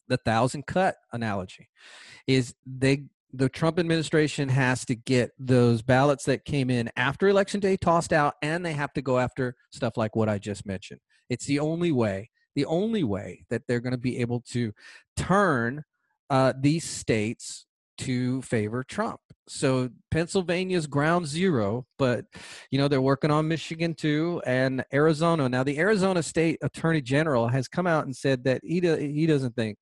the 0.08 0.18
thousand 0.18 0.66
cut 0.66 0.96
analogy 1.12 1.68
is 2.26 2.54
they 2.66 3.04
the 3.32 3.48
Trump 3.48 3.78
administration 3.78 4.48
has 4.48 4.84
to 4.86 4.96
get 4.96 5.30
those 5.38 5.82
ballots 5.82 6.24
that 6.24 6.44
came 6.44 6.68
in 6.68 6.90
after 6.96 7.28
election 7.28 7.60
day 7.60 7.76
tossed 7.76 8.12
out 8.12 8.34
and 8.42 8.66
they 8.66 8.72
have 8.72 8.92
to 8.94 9.02
go 9.02 9.18
after 9.18 9.54
stuff 9.70 9.96
like 9.96 10.16
what 10.16 10.28
I 10.28 10.38
just 10.38 10.66
mentioned. 10.66 11.00
It's 11.28 11.46
the 11.46 11.60
only 11.60 11.92
way, 11.92 12.30
the 12.56 12.64
only 12.64 13.04
way 13.04 13.44
that 13.48 13.62
they're 13.68 13.80
going 13.80 13.92
to 13.92 13.98
be 13.98 14.18
able 14.18 14.42
to 14.50 14.72
turn 15.16 15.84
uh, 16.28 16.54
these 16.58 16.84
states 16.84 17.66
to 18.00 18.42
favor 18.42 18.82
Trump. 18.82 19.20
So 19.48 19.90
Pennsylvania's 20.10 20.86
ground 20.86 21.26
zero, 21.26 21.86
but 21.98 22.24
you 22.70 22.78
know 22.78 22.88
they're 22.88 23.00
working 23.00 23.30
on 23.30 23.48
Michigan 23.48 23.94
too 23.94 24.40
and 24.46 24.84
Arizona. 24.92 25.48
Now 25.48 25.64
the 25.64 25.78
Arizona 25.78 26.22
State 26.22 26.58
Attorney 26.62 27.00
General 27.00 27.48
has 27.48 27.66
come 27.66 27.86
out 27.86 28.04
and 28.04 28.14
said 28.14 28.44
that 28.44 28.60
he 28.62 28.80
do, 28.80 28.96
he 28.96 29.26
doesn't 29.26 29.56
think 29.56 29.78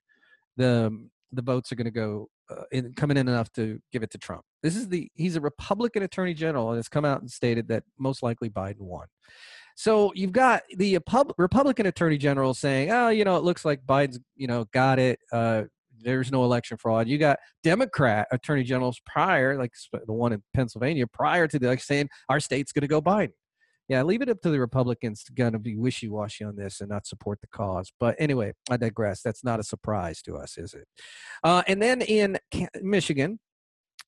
the 0.57 1.09
the 1.33 1.43
votes 1.43 1.71
are 1.71 1.75
going 1.75 1.85
to 1.85 1.91
go 1.91 2.29
uh, 2.51 2.63
in, 2.73 2.95
coming 2.95 3.19
in 3.19 3.29
enough 3.29 3.53
to 3.53 3.79
give 3.93 4.03
it 4.03 4.11
to 4.13 4.19
Trump. 4.19 4.43
This 4.63 4.75
is 4.75 4.89
the 4.89 5.11
he's 5.15 5.37
a 5.37 5.41
Republican 5.41 6.03
Attorney 6.03 6.35
General 6.35 6.71
and 6.71 6.79
has 6.79 6.89
come 6.89 7.05
out 7.05 7.21
and 7.21 7.31
stated 7.31 7.69
that 7.69 7.85
most 7.99 8.23
likely 8.23 8.49
Biden 8.49 8.81
won. 8.81 9.07
So 9.77 10.13
you've 10.15 10.33
got 10.33 10.63
the 10.77 10.99
Republican 11.37 11.87
Attorney 11.87 12.19
General 12.19 12.55
saying, 12.55 12.91
"Oh, 12.91 13.11
you 13.11 13.25
know, 13.25 13.37
it 13.37 13.45
looks 13.45 13.65
like 13.65 13.87
Biden's, 13.87 14.19
you 14.35 14.47
know, 14.47 14.65
got 14.73 14.99
it. 14.99 15.21
Uh, 15.31 15.65
there's 16.01 16.31
no 16.31 16.45
election 16.45 16.77
fraud. 16.77 17.09
You 17.09 17.19
got 17.19 17.39
Democrat 17.63 18.29
attorney 18.33 18.65
generals 18.65 19.01
prior, 19.07 19.59
like 19.59 19.73
the 19.93 20.13
one 20.13 20.33
in 20.33 20.43
Pennsylvania, 20.55 21.07
prior 21.07 21.47
to 21.49 21.59
the 21.59 21.67
election, 21.67 21.85
saying 21.87 22.09
our 22.29 22.41
state's 22.41 22.73
going 22.73 22.83
to 22.83 22.89
go 22.89 23.01
Biden. 23.03 23.33
yeah, 23.89 24.03
leave 24.03 24.21
it 24.21 24.29
up 24.29 24.41
to 24.43 24.51
the 24.51 24.61
Republicans 24.61 25.25
to 25.25 25.33
kind 25.33 25.55
of 25.55 25.63
be 25.63 25.77
wishy 25.77 26.09
washy 26.09 26.45
on 26.45 26.57
this 26.57 26.81
and 26.81 26.91
not 26.91 27.07
support 27.07 27.41
the 27.41 27.47
cause. 27.47 27.91
But 27.99 28.17
anyway, 28.19 28.53
I 28.71 28.77
digress. 28.77 29.23
That's 29.23 29.43
not 29.43 29.61
a 29.61 29.65
surprise 29.65 30.21
to 30.23 30.37
us, 30.37 30.59
is 30.59 30.75
it? 30.75 30.87
Uh, 31.43 31.63
and 31.67 31.81
then 31.81 32.03
in 32.03 32.39
Michigan, 32.83 33.39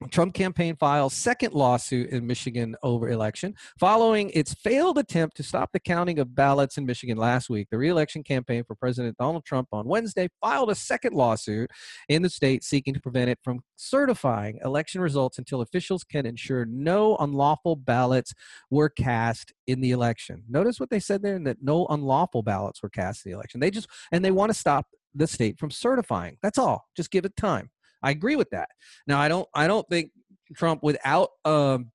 Trump 0.09 0.33
campaign 0.33 0.77
files 0.77 1.13
second 1.13 1.53
lawsuit 1.53 2.09
in 2.09 2.27
Michigan 2.27 2.75
over 2.83 3.11
election 3.11 3.55
following 3.79 4.31
its 4.31 4.55
failed 4.55 4.97
attempt 4.97 5.37
to 5.37 5.43
stop 5.43 5.71
the 5.73 5.81
counting 5.81 6.19
of 6.19 6.35
ballots 6.35 6.79
in 6.79 6.87
Michigan 6.87 7.19
last 7.19 7.51
week. 7.51 7.69
The 7.71 7.77
reelection 7.77 8.23
campaign 8.23 8.65
for 8.65 8.75
President 8.75 9.19
Donald 9.19 9.45
Trump 9.45 9.69
on 9.73 9.87
Wednesday 9.87 10.29
filed 10.41 10.71
a 10.71 10.75
second 10.75 11.13
lawsuit 11.15 11.71
in 12.09 12.23
the 12.23 12.31
state 12.31 12.65
seeking 12.65 12.95
to 12.95 13.01
prevent 13.01 13.29
it 13.29 13.39
from 13.45 13.61
certifying 13.77 14.59
election 14.65 15.03
results 15.03 15.39
until 15.39 15.61
officials 15.61 16.03
can 16.03 16.25
ensure 16.25 16.65
no 16.65 17.17
unlawful 17.19 17.77
ballots 17.77 18.33
were 18.71 18.89
cast 18.89 19.53
in 19.67 19.81
the 19.83 19.91
election. 19.91 20.45
Notice 20.49 20.81
what 20.81 20.89
they 20.89 21.01
said 21.01 21.23
there 21.23 21.39
that 21.39 21.59
no 21.63 21.87
unlawful 21.87 22.43
ballots 22.43 22.83
were 22.83 22.89
cast 22.89 23.27
in 23.27 23.33
the 23.33 23.37
election. 23.37 23.61
They 23.61 23.71
just 23.71 23.89
and 24.11 24.25
they 24.25 24.31
want 24.31 24.51
to 24.51 24.59
stop 24.59 24.87
the 25.15 25.27
state 25.27 25.59
from 25.59 25.71
certifying. 25.71 26.39
That's 26.43 26.59
all. 26.59 26.89
Just 26.97 27.11
give 27.11 27.25
it 27.25 27.37
time. 27.37 27.71
I 28.03 28.11
agree 28.11 28.37
with 28.37 28.51
that. 28.51 28.71
Now, 29.07 29.21
I 29.21 29.29
don't. 29.29 29.49
I 29.55 29.67
don't 29.67 29.89
think 29.89 30.11
Trump, 30.55 30.83
without 30.83 31.31
um, 31.45 31.91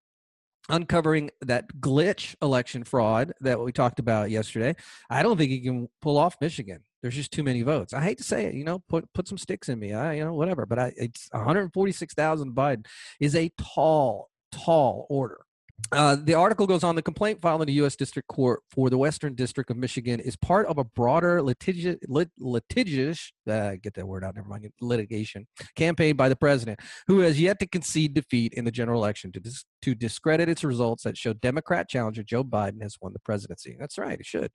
uncovering 0.70 1.32
that 1.41 1.68
glitch 1.80 2.36
election 2.41 2.84
fraud 2.84 3.34
that 3.41 3.60
we 3.60 3.72
talked 3.72 4.00
about 4.00 4.30
yesterday, 4.30 4.76
I 5.10 5.24
don't 5.24 5.38
think 5.38 5.52
he 5.52 5.62
can 5.62 5.89
pull 6.02 6.18
off 6.18 6.38
Michigan. 6.41 6.82
There's 7.02 7.15
just 7.15 7.32
too 7.32 7.44
many 7.44 7.62
votes. 7.62 7.94
I 7.94 8.02
hate 8.02 8.18
to 8.18 8.24
say 8.24 8.46
it, 8.46 8.56
you 8.56 8.63
know, 8.63 8.80
put 8.89 9.12
put 9.13 9.28
some 9.28 9.38
sticks 9.38 9.70
in 9.70 9.80
me. 9.80 9.94
I, 9.94 10.13
you 10.13 10.26
know, 10.26 10.34
whatever. 10.34 10.65
But 10.65 10.80
I, 10.80 10.94
it's 10.98 11.28
146,000 11.32 12.56
Biden 12.56 12.86
is 13.20 13.36
a 13.36 13.52
tall, 13.60 14.30
tall 14.52 15.06
order. 15.10 15.46
Uh, 15.92 16.16
the 16.16 16.34
article 16.34 16.66
goes 16.66 16.84
on 16.84 16.96
the 16.96 17.02
complaint 17.02 17.40
filed 17.42 17.62
in 17.62 17.68
the 17.68 17.74
U.S. 17.74 17.96
District 17.96 18.28
Court 18.28 18.62
for 18.72 18.90
the 18.90 18.98
Western 18.98 19.36
District 19.36 19.70
of 19.70 19.78
Michigan 19.78 20.20
is 20.20 20.36
part 20.36 20.66
of 20.68 20.78
a 20.78 20.84
broader 20.84 21.44
litigious, 21.44 21.98
lit, 22.08 22.30
litigious 22.40 23.32
uh, 23.50 23.74
get 23.82 23.94
that 23.94 24.08
word 24.08 24.24
out, 24.24 24.36
never 24.36 24.48
mind, 24.48 24.68
litigation 24.82 25.46
campaign 25.76 26.16
by 26.16 26.28
the 26.28 26.36
president, 26.36 26.80
who 27.08 27.20
has 27.20 27.40
yet 27.40 27.60
to 27.60 27.68
concede 27.68 28.14
defeat 28.14 28.54
in 28.54 28.66
the 28.66 28.72
general 28.72 29.02
election 29.02 29.32
to, 29.32 29.40
dis, 29.40 29.64
to 29.82 29.94
discredit 29.94 30.50
its 30.50 30.64
results 30.64 31.04
that 31.04 31.18
show 31.18 31.34
Democrat 31.34 31.88
challenger 31.88 32.24
Joe 32.24 32.44
Biden 32.44 32.82
has 32.82 32.98
won 33.00 33.14
the 33.14 33.20
presidency. 33.20 33.78
That's 33.80 33.98
right, 33.98 34.20
it 34.20 34.26
should. 34.26 34.52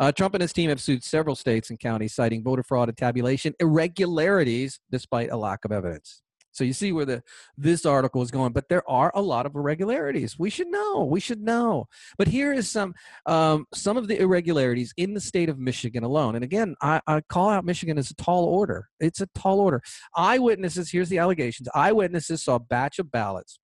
Uh, 0.00 0.10
Trump 0.10 0.34
and 0.34 0.42
his 0.42 0.52
team 0.52 0.68
have 0.68 0.80
sued 0.80 1.04
several 1.04 1.36
states 1.36 1.70
and 1.70 1.78
counties 1.78 2.14
citing 2.14 2.42
voter 2.42 2.62
fraud 2.62 2.88
and 2.88 2.98
tabulation 2.98 3.54
irregularities 3.60 4.80
despite 4.90 5.30
a 5.30 5.36
lack 5.36 5.64
of 5.64 5.70
evidence. 5.70 6.22
So 6.52 6.64
you 6.64 6.72
see 6.74 6.92
where 6.92 7.04
the 7.06 7.22
this 7.56 7.84
article 7.86 8.22
is 8.22 8.30
going, 8.30 8.52
but 8.52 8.68
there 8.68 8.88
are 8.88 9.10
a 9.14 9.22
lot 9.22 9.46
of 9.46 9.54
irregularities. 9.54 10.38
We 10.38 10.50
should 10.50 10.68
know. 10.68 11.04
We 11.04 11.18
should 11.18 11.40
know. 11.40 11.88
But 12.18 12.28
here 12.28 12.52
is 12.52 12.68
some 12.68 12.94
um, 13.26 13.66
some 13.72 13.96
of 13.96 14.06
the 14.06 14.20
irregularities 14.20 14.92
in 14.96 15.14
the 15.14 15.20
state 15.20 15.48
of 15.48 15.58
Michigan 15.58 16.04
alone. 16.04 16.34
And 16.34 16.44
again, 16.44 16.76
I, 16.82 17.00
I 17.06 17.22
call 17.22 17.48
out 17.48 17.64
Michigan 17.64 17.98
as 17.98 18.10
a 18.10 18.14
tall 18.14 18.44
order. 18.44 18.88
It's 19.00 19.20
a 19.20 19.28
tall 19.34 19.60
order. 19.60 19.82
Eyewitnesses. 20.14 20.90
Here's 20.90 21.08
the 21.08 21.18
allegations. 21.18 21.68
Eyewitnesses 21.74 22.42
saw 22.42 22.56
a 22.56 22.60
batch 22.60 22.98
of 22.98 23.10
ballots. 23.10 23.58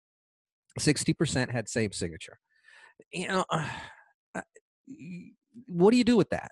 Sixty 0.79 1.13
percent 1.13 1.51
had 1.51 1.67
same 1.67 1.91
signature. 1.91 2.39
You 3.11 3.27
know, 3.27 3.45
uh, 3.49 3.67
what 5.65 5.91
do 5.91 5.97
you 5.97 6.03
do 6.03 6.15
with 6.15 6.29
that? 6.29 6.51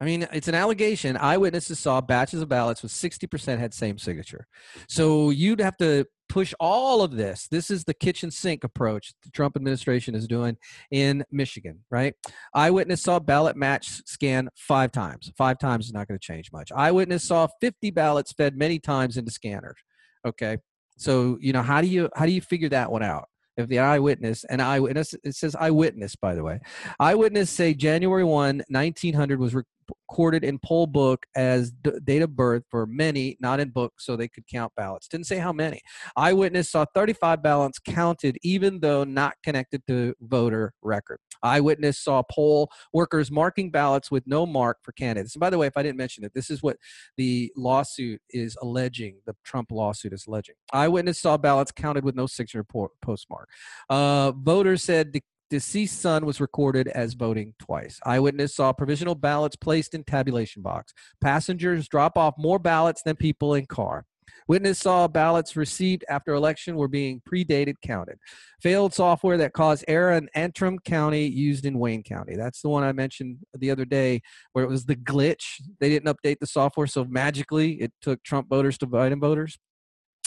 I 0.00 0.04
mean, 0.04 0.28
it's 0.32 0.48
an 0.48 0.54
allegation. 0.54 1.16
Eyewitnesses 1.16 1.80
saw 1.80 2.00
batches 2.00 2.40
of 2.40 2.48
ballots 2.48 2.82
with 2.82 2.92
60% 2.92 3.58
had 3.58 3.74
same 3.74 3.98
signature. 3.98 4.46
So 4.88 5.30
you'd 5.30 5.60
have 5.60 5.76
to 5.78 6.06
push 6.28 6.54
all 6.60 7.02
of 7.02 7.16
this. 7.16 7.48
This 7.50 7.70
is 7.70 7.84
the 7.84 7.94
kitchen 7.94 8.30
sink 8.30 8.62
approach 8.62 9.12
the 9.24 9.30
Trump 9.30 9.56
administration 9.56 10.14
is 10.14 10.28
doing 10.28 10.56
in 10.92 11.24
Michigan, 11.32 11.84
right? 11.90 12.14
Eyewitness 12.54 13.02
saw 13.02 13.18
ballot 13.18 13.56
match 13.56 14.02
scan 14.06 14.48
five 14.54 14.92
times. 14.92 15.32
Five 15.36 15.58
times 15.58 15.86
is 15.86 15.92
not 15.92 16.06
going 16.06 16.18
to 16.18 16.24
change 16.24 16.52
much. 16.52 16.70
Eyewitness 16.70 17.24
saw 17.24 17.48
50 17.60 17.90
ballots 17.90 18.32
fed 18.32 18.56
many 18.56 18.78
times 18.78 19.16
into 19.16 19.32
scanners. 19.32 19.78
Okay. 20.24 20.58
So, 20.96 21.38
you 21.40 21.52
know, 21.52 21.62
how 21.62 21.80
do 21.80 21.88
you 21.88 22.08
how 22.14 22.26
do 22.26 22.32
you 22.32 22.40
figure 22.40 22.68
that 22.68 22.92
one 22.92 23.02
out? 23.02 23.28
if 23.56 23.66
the 23.66 23.80
eyewitness 23.80 24.44
and 24.44 24.62
eyewitness 24.62 25.14
it 25.24 25.34
says 25.34 25.56
eyewitness 25.56 26.14
by 26.14 26.34
the 26.34 26.44
way 26.44 26.60
eyewitness 27.00 27.50
say 27.50 27.74
january 27.74 28.22
1 28.22 28.62
1900 28.68 29.40
was 29.40 29.52
recorded 29.88 30.44
in 30.44 30.58
poll 30.58 30.86
book 30.86 31.26
as 31.36 31.70
d- 31.70 31.92
date 32.04 32.22
of 32.22 32.34
birth 32.34 32.64
for 32.70 32.86
many, 32.86 33.36
not 33.40 33.60
in 33.60 33.70
book, 33.70 33.94
so 33.98 34.16
they 34.16 34.28
could 34.28 34.46
count 34.46 34.72
ballots. 34.76 35.08
Didn't 35.08 35.26
say 35.26 35.38
how 35.38 35.52
many. 35.52 35.80
Eyewitness 36.16 36.70
saw 36.70 36.84
35 36.94 37.42
ballots 37.42 37.78
counted, 37.78 38.38
even 38.42 38.80
though 38.80 39.04
not 39.04 39.34
connected 39.42 39.82
to 39.86 40.14
voter 40.20 40.72
record. 40.82 41.18
Eyewitness 41.42 41.98
saw 41.98 42.22
poll 42.30 42.70
workers 42.92 43.30
marking 43.30 43.70
ballots 43.70 44.10
with 44.10 44.26
no 44.26 44.46
mark 44.46 44.78
for 44.82 44.92
candidates. 44.92 45.34
And 45.34 45.40
by 45.40 45.50
the 45.50 45.58
way, 45.58 45.66
if 45.66 45.76
I 45.76 45.82
didn't 45.82 45.98
mention 45.98 46.24
it, 46.24 46.32
this 46.34 46.50
is 46.50 46.62
what 46.62 46.76
the 47.16 47.52
lawsuit 47.56 48.20
is 48.30 48.56
alleging. 48.60 49.18
The 49.26 49.36
Trump 49.44 49.70
lawsuit 49.70 50.12
is 50.12 50.26
alleging. 50.26 50.56
Eyewitness 50.72 51.20
saw 51.20 51.36
ballots 51.36 51.72
counted 51.72 52.04
with 52.04 52.14
no 52.14 52.26
signature 52.26 52.64
postmark. 53.02 53.48
Uh, 53.88 54.32
voters 54.32 54.82
said 54.82 55.12
deceased 55.50 56.00
son 56.00 56.26
was 56.26 56.40
recorded 56.40 56.88
as 56.88 57.14
voting 57.14 57.54
twice. 57.58 57.98
Eyewitness 58.04 58.54
saw 58.54 58.72
provisional 58.72 59.14
ballots 59.14 59.56
placed 59.56 59.94
in 59.94 60.04
tabulation 60.04 60.62
box. 60.62 60.92
Passengers 61.20 61.88
drop 61.88 62.16
off 62.16 62.34
more 62.38 62.58
ballots 62.58 63.02
than 63.02 63.16
people 63.16 63.54
in 63.54 63.66
car. 63.66 64.04
Witness 64.46 64.78
saw 64.78 65.06
ballots 65.06 65.56
received 65.56 66.04
after 66.08 66.32
election 66.32 66.76
were 66.76 66.88
being 66.88 67.20
predated 67.28 67.74
counted. 67.82 68.18
Failed 68.62 68.94
software 68.94 69.36
that 69.36 69.52
caused 69.52 69.84
error 69.86 70.12
in 70.12 70.30
Antrim 70.34 70.78
County 70.78 71.26
used 71.26 71.66
in 71.66 71.78
Wayne 71.78 72.02
County. 72.02 72.34
That's 72.34 72.62
the 72.62 72.70
one 72.70 72.82
I 72.82 72.92
mentioned 72.92 73.38
the 73.52 73.70
other 73.70 73.84
day 73.84 74.22
where 74.52 74.64
it 74.64 74.70
was 74.70 74.86
the 74.86 74.96
glitch. 74.96 75.60
They 75.80 75.90
didn't 75.90 76.14
update 76.14 76.38
the 76.40 76.46
software, 76.46 76.86
so 76.86 77.04
magically 77.04 77.72
it 77.74 77.92
took 78.00 78.22
Trump 78.22 78.48
voters 78.48 78.78
to 78.78 78.86
Biden 78.86 79.20
voters. 79.20 79.58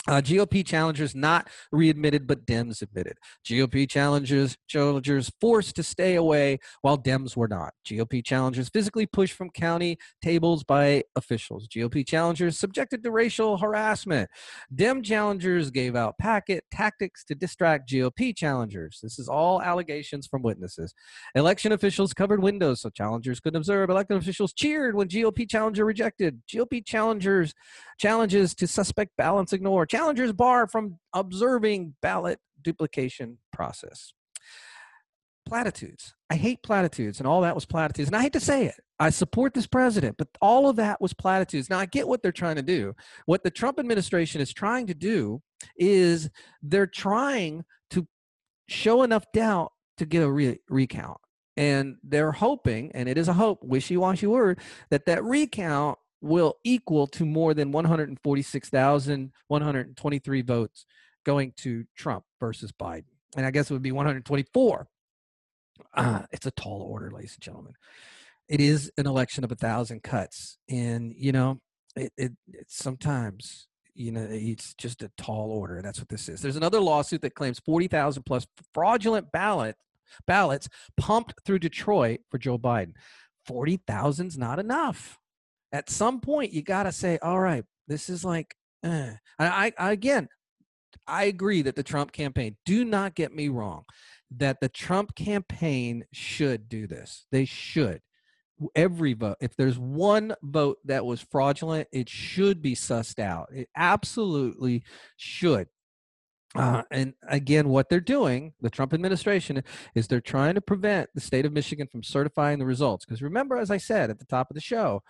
Uh, 0.08 0.20
GOP 0.20 0.66
challengers 0.66 1.14
not 1.14 1.48
readmitted, 1.70 2.26
but 2.26 2.44
Dems 2.44 2.82
admitted. 2.82 3.18
GOP 3.46 3.88
challengers 3.88 4.56
challengers 4.66 5.30
forced 5.40 5.76
to 5.76 5.84
stay 5.84 6.16
away, 6.16 6.58
while 6.80 6.98
Dems 6.98 7.36
were 7.36 7.46
not. 7.46 7.72
GOP 7.86 8.24
challengers 8.24 8.68
physically 8.68 9.06
pushed 9.06 9.34
from 9.34 9.48
county 9.50 9.96
tables 10.20 10.64
by 10.64 11.04
officials. 11.14 11.68
GOP 11.68 12.04
challengers 12.04 12.58
subjected 12.58 13.04
to 13.04 13.12
racial 13.12 13.58
harassment. 13.58 14.28
Dem 14.74 15.04
challengers 15.04 15.70
gave 15.70 15.94
out 15.94 16.18
packet 16.18 16.64
tactics 16.72 17.22
to 17.24 17.36
distract 17.36 17.88
GOP 17.88 18.34
challengers. 18.34 18.98
This 19.00 19.20
is 19.20 19.28
all 19.28 19.62
allegations 19.62 20.26
from 20.26 20.42
witnesses. 20.42 20.92
Election 21.36 21.70
officials 21.70 22.12
covered 22.12 22.42
windows 22.42 22.80
so 22.80 22.90
challengers 22.90 23.38
couldn't 23.38 23.58
observe. 23.58 23.88
Election 23.88 24.16
officials 24.16 24.52
cheered 24.52 24.96
when 24.96 25.06
GOP 25.06 25.48
challenger 25.48 25.84
rejected. 25.84 26.42
GOP 26.52 26.84
challengers 26.84 27.54
challenges 28.02 28.52
to 28.56 28.66
suspect 28.66 29.16
balance 29.16 29.52
ignored 29.52 29.88
challengers 29.88 30.32
bar 30.32 30.66
from 30.66 30.98
observing 31.14 31.94
ballot 32.02 32.40
duplication 32.60 33.38
process. 33.52 34.12
Platitudes. 35.46 36.14
I 36.28 36.34
hate 36.34 36.62
platitudes, 36.64 37.20
and 37.20 37.28
all 37.28 37.42
that 37.42 37.54
was 37.54 37.64
platitudes. 37.64 38.08
And 38.08 38.16
I 38.16 38.22
hate 38.22 38.32
to 38.32 38.40
say 38.40 38.66
it. 38.66 38.74
I 38.98 39.10
support 39.10 39.54
this 39.54 39.66
president, 39.66 40.16
but 40.16 40.28
all 40.40 40.68
of 40.68 40.76
that 40.76 41.00
was 41.00 41.14
platitudes. 41.14 41.70
Now, 41.70 41.78
I 41.78 41.86
get 41.86 42.08
what 42.08 42.22
they're 42.22 42.32
trying 42.32 42.56
to 42.56 42.62
do. 42.62 42.94
What 43.26 43.44
the 43.44 43.50
Trump 43.50 43.78
administration 43.78 44.40
is 44.40 44.52
trying 44.52 44.88
to 44.88 44.94
do 44.94 45.40
is 45.76 46.28
they're 46.60 46.86
trying 46.86 47.64
to 47.90 48.06
show 48.68 49.02
enough 49.02 49.24
doubt 49.32 49.72
to 49.98 50.06
get 50.06 50.22
a 50.22 50.30
re- 50.30 50.58
recount. 50.68 51.18
And 51.56 51.96
they're 52.02 52.32
hoping, 52.32 52.92
and 52.94 53.08
it 53.08 53.18
is 53.18 53.28
a 53.28 53.32
hope, 53.32 53.62
wishy 53.62 53.96
washy 53.96 54.26
word, 54.26 54.60
that 54.90 55.06
that 55.06 55.22
recount 55.22 55.98
will 56.22 56.56
equal 56.64 57.06
to 57.08 57.26
more 57.26 57.52
than 57.54 57.72
146,123 57.72 60.42
votes 60.42 60.86
going 61.24 61.52
to 61.56 61.84
Trump 61.96 62.24
versus 62.40 62.72
Biden. 62.72 63.04
And 63.36 63.46
I 63.46 63.50
guess 63.50 63.70
it 63.70 63.74
would 63.74 63.82
be 63.82 63.92
124. 63.92 64.88
Uh, 65.94 66.22
it's 66.30 66.46
a 66.46 66.50
tall 66.50 66.82
order, 66.82 67.10
ladies 67.10 67.34
and 67.34 67.42
gentlemen. 67.42 67.74
It 68.48 68.60
is 68.60 68.90
an 68.96 69.06
election 69.06 69.44
of 69.44 69.52
a 69.52 69.56
thousand 69.56 70.02
cuts. 70.02 70.58
And, 70.68 71.14
you 71.16 71.32
know, 71.32 71.60
it, 71.96 72.12
it, 72.16 72.32
it 72.52 72.66
sometimes 72.68 73.68
you 73.94 74.10
know 74.10 74.26
it's 74.30 74.72
just 74.74 75.02
a 75.02 75.10
tall 75.18 75.50
order 75.50 75.82
that's 75.82 75.98
what 75.98 76.08
this 76.08 76.26
is 76.26 76.40
there's 76.40 76.56
another 76.56 76.80
lawsuit 76.80 77.20
that 77.20 77.34
claims 77.34 77.58
40,000 77.58 78.22
plus 78.22 78.46
fraudulent 78.72 79.30
ballot 79.32 79.76
ballots 80.26 80.66
pumped 80.96 81.34
through 81.44 81.58
Detroit 81.58 82.20
for 82.30 82.38
Joe 82.38 82.56
Biden 82.56 82.94
40,000's 83.46 84.38
not 84.38 84.58
enough 84.58 85.18
at 85.72 85.90
some 85.90 86.20
point 86.20 86.52
you 86.52 86.62
got 86.62 86.84
to 86.84 86.92
say, 86.92 87.18
all 87.22 87.40
right, 87.40 87.64
this 87.88 88.08
is 88.08 88.24
like, 88.24 88.54
eh. 88.84 89.14
I, 89.38 89.72
I 89.78 89.90
again, 89.92 90.28
I 91.06 91.24
agree 91.24 91.62
that 91.62 91.76
the 91.76 91.82
Trump 91.82 92.12
campaign. 92.12 92.56
Do 92.64 92.84
not 92.84 93.14
get 93.14 93.34
me 93.34 93.48
wrong, 93.48 93.84
that 94.36 94.60
the 94.60 94.68
Trump 94.68 95.14
campaign 95.14 96.04
should 96.12 96.68
do 96.68 96.86
this. 96.86 97.26
They 97.32 97.44
should. 97.44 98.00
Every 98.76 99.14
vote, 99.14 99.38
if 99.40 99.56
there's 99.56 99.78
one 99.78 100.36
vote 100.42 100.78
that 100.84 101.04
was 101.04 101.20
fraudulent, 101.20 101.88
it 101.90 102.08
should 102.08 102.62
be 102.62 102.76
sussed 102.76 103.18
out. 103.18 103.48
It 103.52 103.68
absolutely 103.76 104.84
should. 105.16 105.66
Uh, 106.54 106.82
and 106.90 107.14
again, 107.28 107.68
what 107.68 107.88
they're 107.88 108.00
doing, 108.00 108.52
the 108.60 108.68
Trump 108.68 108.92
administration, 108.92 109.62
is 109.94 110.06
they're 110.06 110.20
trying 110.20 110.54
to 110.54 110.60
prevent 110.60 111.08
the 111.14 111.20
state 111.20 111.46
of 111.46 111.52
Michigan 111.52 111.86
from 111.90 112.02
certifying 112.02 112.58
the 112.58 112.66
results. 112.66 113.04
Because 113.04 113.22
remember, 113.22 113.56
as 113.56 113.70
I 113.70 113.78
said 113.78 114.10
at 114.10 114.18
the 114.18 114.26
top 114.26 114.50
of 114.50 114.54
the 114.54 114.60
show, 114.60 115.02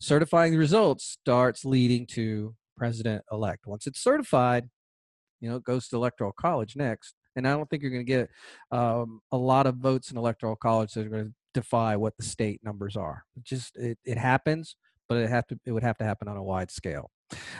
certifying 0.00 0.52
the 0.52 0.58
results 0.58 1.04
starts 1.04 1.64
leading 1.64 2.06
to 2.06 2.54
president 2.76 3.24
elect. 3.30 3.66
Once 3.66 3.86
it's 3.86 4.00
certified, 4.00 4.68
you 5.40 5.48
know, 5.48 5.56
it 5.56 5.64
goes 5.64 5.88
to 5.88 5.96
electoral 5.96 6.32
college 6.32 6.74
next. 6.74 7.14
And 7.36 7.46
I 7.46 7.52
don't 7.52 7.70
think 7.70 7.82
you're 7.82 7.92
going 7.92 8.04
to 8.04 8.12
get 8.12 8.30
um, 8.72 9.20
a 9.30 9.36
lot 9.36 9.66
of 9.66 9.76
votes 9.76 10.10
in 10.10 10.16
electoral 10.16 10.56
college 10.56 10.94
that 10.94 11.06
are 11.06 11.10
going 11.10 11.26
to 11.26 11.34
defy 11.54 11.96
what 11.96 12.16
the 12.16 12.24
state 12.24 12.60
numbers 12.64 12.96
are. 12.96 13.24
It 13.36 13.44
just 13.44 13.76
it, 13.76 13.98
it 14.04 14.18
happens, 14.18 14.74
but 15.08 15.18
it 15.18 15.30
have 15.30 15.46
to 15.48 15.58
it 15.64 15.70
would 15.70 15.84
have 15.84 15.98
to 15.98 16.04
happen 16.04 16.26
on 16.26 16.36
a 16.36 16.42
wide 16.42 16.72
scale. 16.72 17.10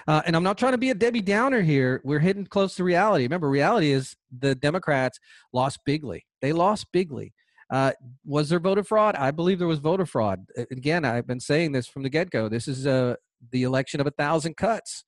Uh, 0.06 0.22
and 0.26 0.34
I'm 0.34 0.42
not 0.42 0.58
trying 0.58 0.72
to 0.72 0.78
be 0.78 0.90
a 0.90 0.94
Debbie 0.94 1.20
Downer 1.20 1.60
here. 1.60 2.00
We're 2.04 2.18
hitting 2.20 2.46
close 2.46 2.74
to 2.76 2.84
reality. 2.84 3.24
Remember, 3.24 3.48
reality 3.48 3.90
is 3.90 4.16
the 4.36 4.54
Democrats 4.54 5.18
lost 5.52 5.80
bigly. 5.84 6.24
They 6.40 6.52
lost 6.52 6.86
bigly. 6.92 7.34
Uh, 7.70 7.92
was 8.24 8.48
there 8.48 8.60
voter 8.60 8.82
fraud? 8.82 9.14
I 9.16 9.30
believe 9.30 9.58
there 9.58 9.68
was 9.68 9.78
voter 9.78 10.06
fraud. 10.06 10.46
Again, 10.70 11.04
I've 11.04 11.26
been 11.26 11.40
saying 11.40 11.72
this 11.72 11.86
from 11.86 12.02
the 12.02 12.08
get 12.08 12.30
go. 12.30 12.48
This 12.48 12.66
is 12.66 12.86
uh, 12.86 13.16
the 13.50 13.64
election 13.64 14.00
of 14.00 14.06
a 14.06 14.10
thousand 14.12 14.56
cuts. 14.56 15.04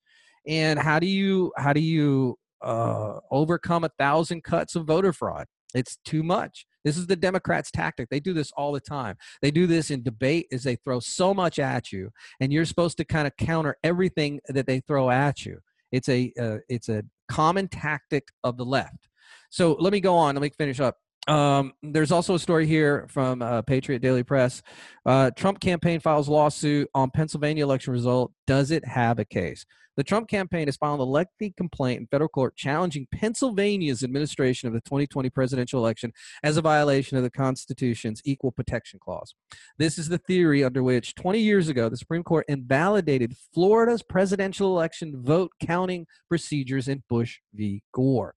And 0.47 0.79
how 0.79 0.99
do 0.99 1.07
you 1.07 1.51
how 1.57 1.73
do 1.73 1.81
you 1.81 2.37
uh, 2.63 3.19
overcome 3.31 3.83
a 3.83 3.91
thousand 3.97 4.43
cuts 4.43 4.75
of 4.75 4.85
voter 4.85 5.13
fraud? 5.13 5.47
It's 5.73 5.97
too 6.05 6.23
much. 6.23 6.65
This 6.83 6.97
is 6.97 7.07
the 7.07 7.15
Democrats' 7.15 7.71
tactic. 7.71 8.09
They 8.09 8.19
do 8.19 8.33
this 8.33 8.51
all 8.57 8.71
the 8.71 8.79
time. 8.79 9.17
They 9.41 9.51
do 9.51 9.67
this 9.67 9.91
in 9.91 10.03
debate 10.03 10.47
as 10.51 10.63
they 10.63 10.75
throw 10.75 10.99
so 10.99 11.33
much 11.33 11.59
at 11.59 11.91
you, 11.91 12.11
and 12.39 12.51
you're 12.51 12.65
supposed 12.65 12.97
to 12.97 13.05
kind 13.05 13.27
of 13.27 13.35
counter 13.37 13.77
everything 13.83 14.39
that 14.47 14.67
they 14.67 14.79
throw 14.81 15.09
at 15.09 15.45
you. 15.45 15.59
It's 15.91 16.09
a 16.09 16.31
uh, 16.39 16.57
it's 16.69 16.89
a 16.89 17.03
common 17.29 17.67
tactic 17.67 18.29
of 18.43 18.57
the 18.57 18.65
left. 18.65 19.07
So 19.49 19.73
let 19.79 19.93
me 19.93 19.99
go 19.99 20.15
on. 20.15 20.35
Let 20.35 20.41
me 20.41 20.51
finish 20.57 20.79
up. 20.79 20.97
Um, 21.27 21.73
there's 21.83 22.11
also 22.11 22.35
a 22.35 22.39
story 22.39 22.65
here 22.65 23.05
from 23.09 23.41
uh, 23.41 23.61
Patriot 23.61 23.99
Daily 23.99 24.23
Press. 24.23 24.61
Uh, 25.05 25.29
Trump 25.31 25.59
campaign 25.59 25.99
files 25.99 26.27
lawsuit 26.27 26.89
on 26.95 27.11
Pennsylvania 27.11 27.63
election 27.63 27.93
result. 27.93 28.31
Does 28.51 28.69
it 28.69 28.85
have 28.85 29.17
a 29.17 29.23
case? 29.23 29.65
The 29.95 30.03
Trump 30.03 30.27
campaign 30.27 30.67
has 30.67 30.75
filed 30.75 30.99
a 30.99 31.03
lengthy 31.03 31.53
complaint 31.55 32.01
in 32.01 32.07
federal 32.07 32.27
court 32.27 32.57
challenging 32.57 33.07
Pennsylvania's 33.13 34.03
administration 34.03 34.67
of 34.67 34.73
the 34.73 34.81
2020 34.81 35.29
presidential 35.29 35.79
election 35.79 36.11
as 36.43 36.57
a 36.57 36.61
violation 36.61 37.15
of 37.15 37.23
the 37.23 37.29
Constitution's 37.29 38.21
Equal 38.25 38.51
Protection 38.51 38.99
Clause. 39.01 39.35
This 39.77 39.97
is 39.97 40.09
the 40.09 40.17
theory 40.17 40.65
under 40.65 40.83
which 40.83 41.15
20 41.15 41.39
years 41.39 41.69
ago 41.69 41.87
the 41.87 41.95
Supreme 41.95 42.23
Court 42.23 42.43
invalidated 42.49 43.37
Florida's 43.53 44.03
presidential 44.03 44.77
election 44.77 45.23
vote 45.23 45.53
counting 45.65 46.05
procedures 46.27 46.89
in 46.89 47.03
Bush 47.07 47.39
v. 47.53 47.83
Gore. 47.93 48.35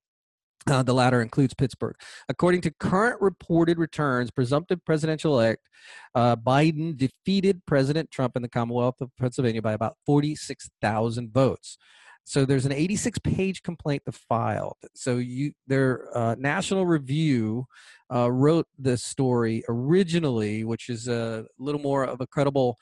Uh, 0.66 0.82
the 0.82 0.94
latter 0.94 1.22
includes 1.22 1.54
Pittsburgh. 1.54 1.96
According 2.30 2.62
to 2.62 2.72
current 2.72 3.22
reported 3.22 3.78
returns, 3.78 4.32
presumptive 4.32 4.80
presidential 4.86 5.34
elect 5.34 5.68
uh, 6.16 6.38
Biden 6.38 6.96
defeated 6.96 7.62
President 7.66 8.10
Trump 8.12 8.38
in 8.38 8.42
the 8.42 8.48
Commonwealth 8.48 9.02
of 9.02 9.10
Pennsylvania 9.20 9.62
by 9.62 9.74
about 9.74 9.98
46,000 10.06 11.34
votes. 11.34 11.78
So 12.24 12.46
there's 12.46 12.66
an 12.66 12.72
86 12.72 13.20
page 13.20 13.62
complaint 13.62 14.04
to 14.06 14.14
file. 14.14 14.78
So 14.96 15.18
you 15.18 15.52
their 15.68 16.08
uh, 16.18 16.36
National 16.40 16.86
Review 16.86 17.66
uh, 18.14 18.32
wrote 18.32 18.66
this 18.80 19.04
story 19.04 19.66
originally, 19.68 20.64
which 20.64 20.88
is 20.88 21.10
a 21.10 21.46
little 21.60 21.82
more 21.82 22.06
of 22.06 22.22
a 22.22 22.28
credible 22.28 22.78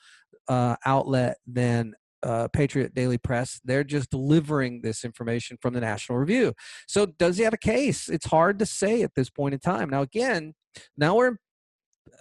uh, 0.48 0.76
outlet 0.84 1.38
than 1.46 1.94
uh, 2.22 2.48
Patriot 2.52 2.94
Daily 2.94 3.18
Press. 3.18 3.60
They're 3.64 3.84
just 3.84 4.10
delivering 4.10 4.82
this 4.82 5.04
information 5.04 5.58
from 5.60 5.74
the 5.74 5.80
National 5.80 6.18
Review. 6.18 6.54
So 6.86 7.06
does 7.06 7.36
he 7.36 7.44
have 7.44 7.54
a 7.54 7.58
case? 7.58 8.08
It's 8.08 8.26
hard 8.26 8.58
to 8.58 8.66
say 8.66 9.02
at 9.02 9.14
this 9.14 9.30
point 9.30 9.54
in 9.54 9.60
time. 9.60 9.90
Now 9.90 10.02
again, 10.02 10.54
now 10.96 11.16
we're 11.16 11.28
in 11.28 11.38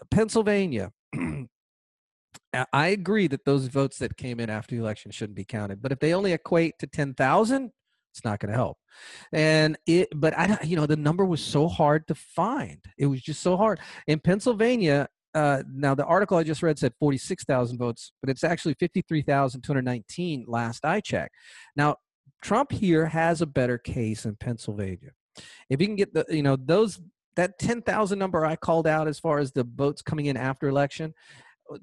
Pennsylvania. 0.09 0.91
I 2.73 2.87
agree 2.87 3.27
that 3.27 3.45
those 3.45 3.67
votes 3.67 3.97
that 3.99 4.17
came 4.17 4.39
in 4.39 4.49
after 4.49 4.75
the 4.75 4.81
election 4.81 5.11
shouldn't 5.11 5.37
be 5.37 5.45
counted. 5.45 5.81
But 5.81 5.91
if 5.91 5.99
they 5.99 6.13
only 6.13 6.33
equate 6.33 6.79
to 6.79 6.87
10,000, 6.87 7.71
it's 8.13 8.25
not 8.25 8.39
going 8.39 8.51
to 8.51 8.57
help. 8.57 8.77
And 9.31 9.77
it, 9.87 10.09
but 10.13 10.37
I, 10.37 10.57
you 10.63 10.75
know, 10.75 10.85
the 10.85 10.97
number 10.97 11.25
was 11.25 11.41
so 11.41 11.67
hard 11.67 12.07
to 12.07 12.15
find. 12.15 12.79
It 12.97 13.05
was 13.05 13.21
just 13.21 13.41
so 13.41 13.55
hard. 13.55 13.79
In 14.07 14.19
Pennsylvania, 14.19 15.07
uh, 15.33 15.63
now 15.71 15.95
the 15.95 16.05
article 16.05 16.37
I 16.37 16.43
just 16.43 16.63
read 16.63 16.77
said 16.77 16.93
46,000 16.99 17.77
votes, 17.77 18.11
but 18.21 18.29
it's 18.29 18.43
actually 18.43 18.75
53,219 18.75 20.45
last 20.47 20.85
I 20.85 20.99
checked. 20.99 21.35
Now, 21.75 21.97
Trump 22.41 22.71
here 22.71 23.05
has 23.05 23.41
a 23.41 23.45
better 23.45 23.77
case 23.77 24.25
in 24.25 24.35
Pennsylvania. 24.35 25.11
If 25.69 25.79
you 25.79 25.87
can 25.87 25.95
get 25.95 26.13
the, 26.13 26.25
you 26.29 26.43
know, 26.43 26.57
those, 26.57 26.99
that 27.35 27.59
10,000 27.59 28.19
number 28.19 28.45
I 28.45 28.55
called 28.55 28.87
out 28.87 29.07
as 29.07 29.19
far 29.19 29.39
as 29.39 29.51
the 29.51 29.63
votes 29.63 30.01
coming 30.01 30.25
in 30.25 30.35
after 30.35 30.67
election, 30.67 31.13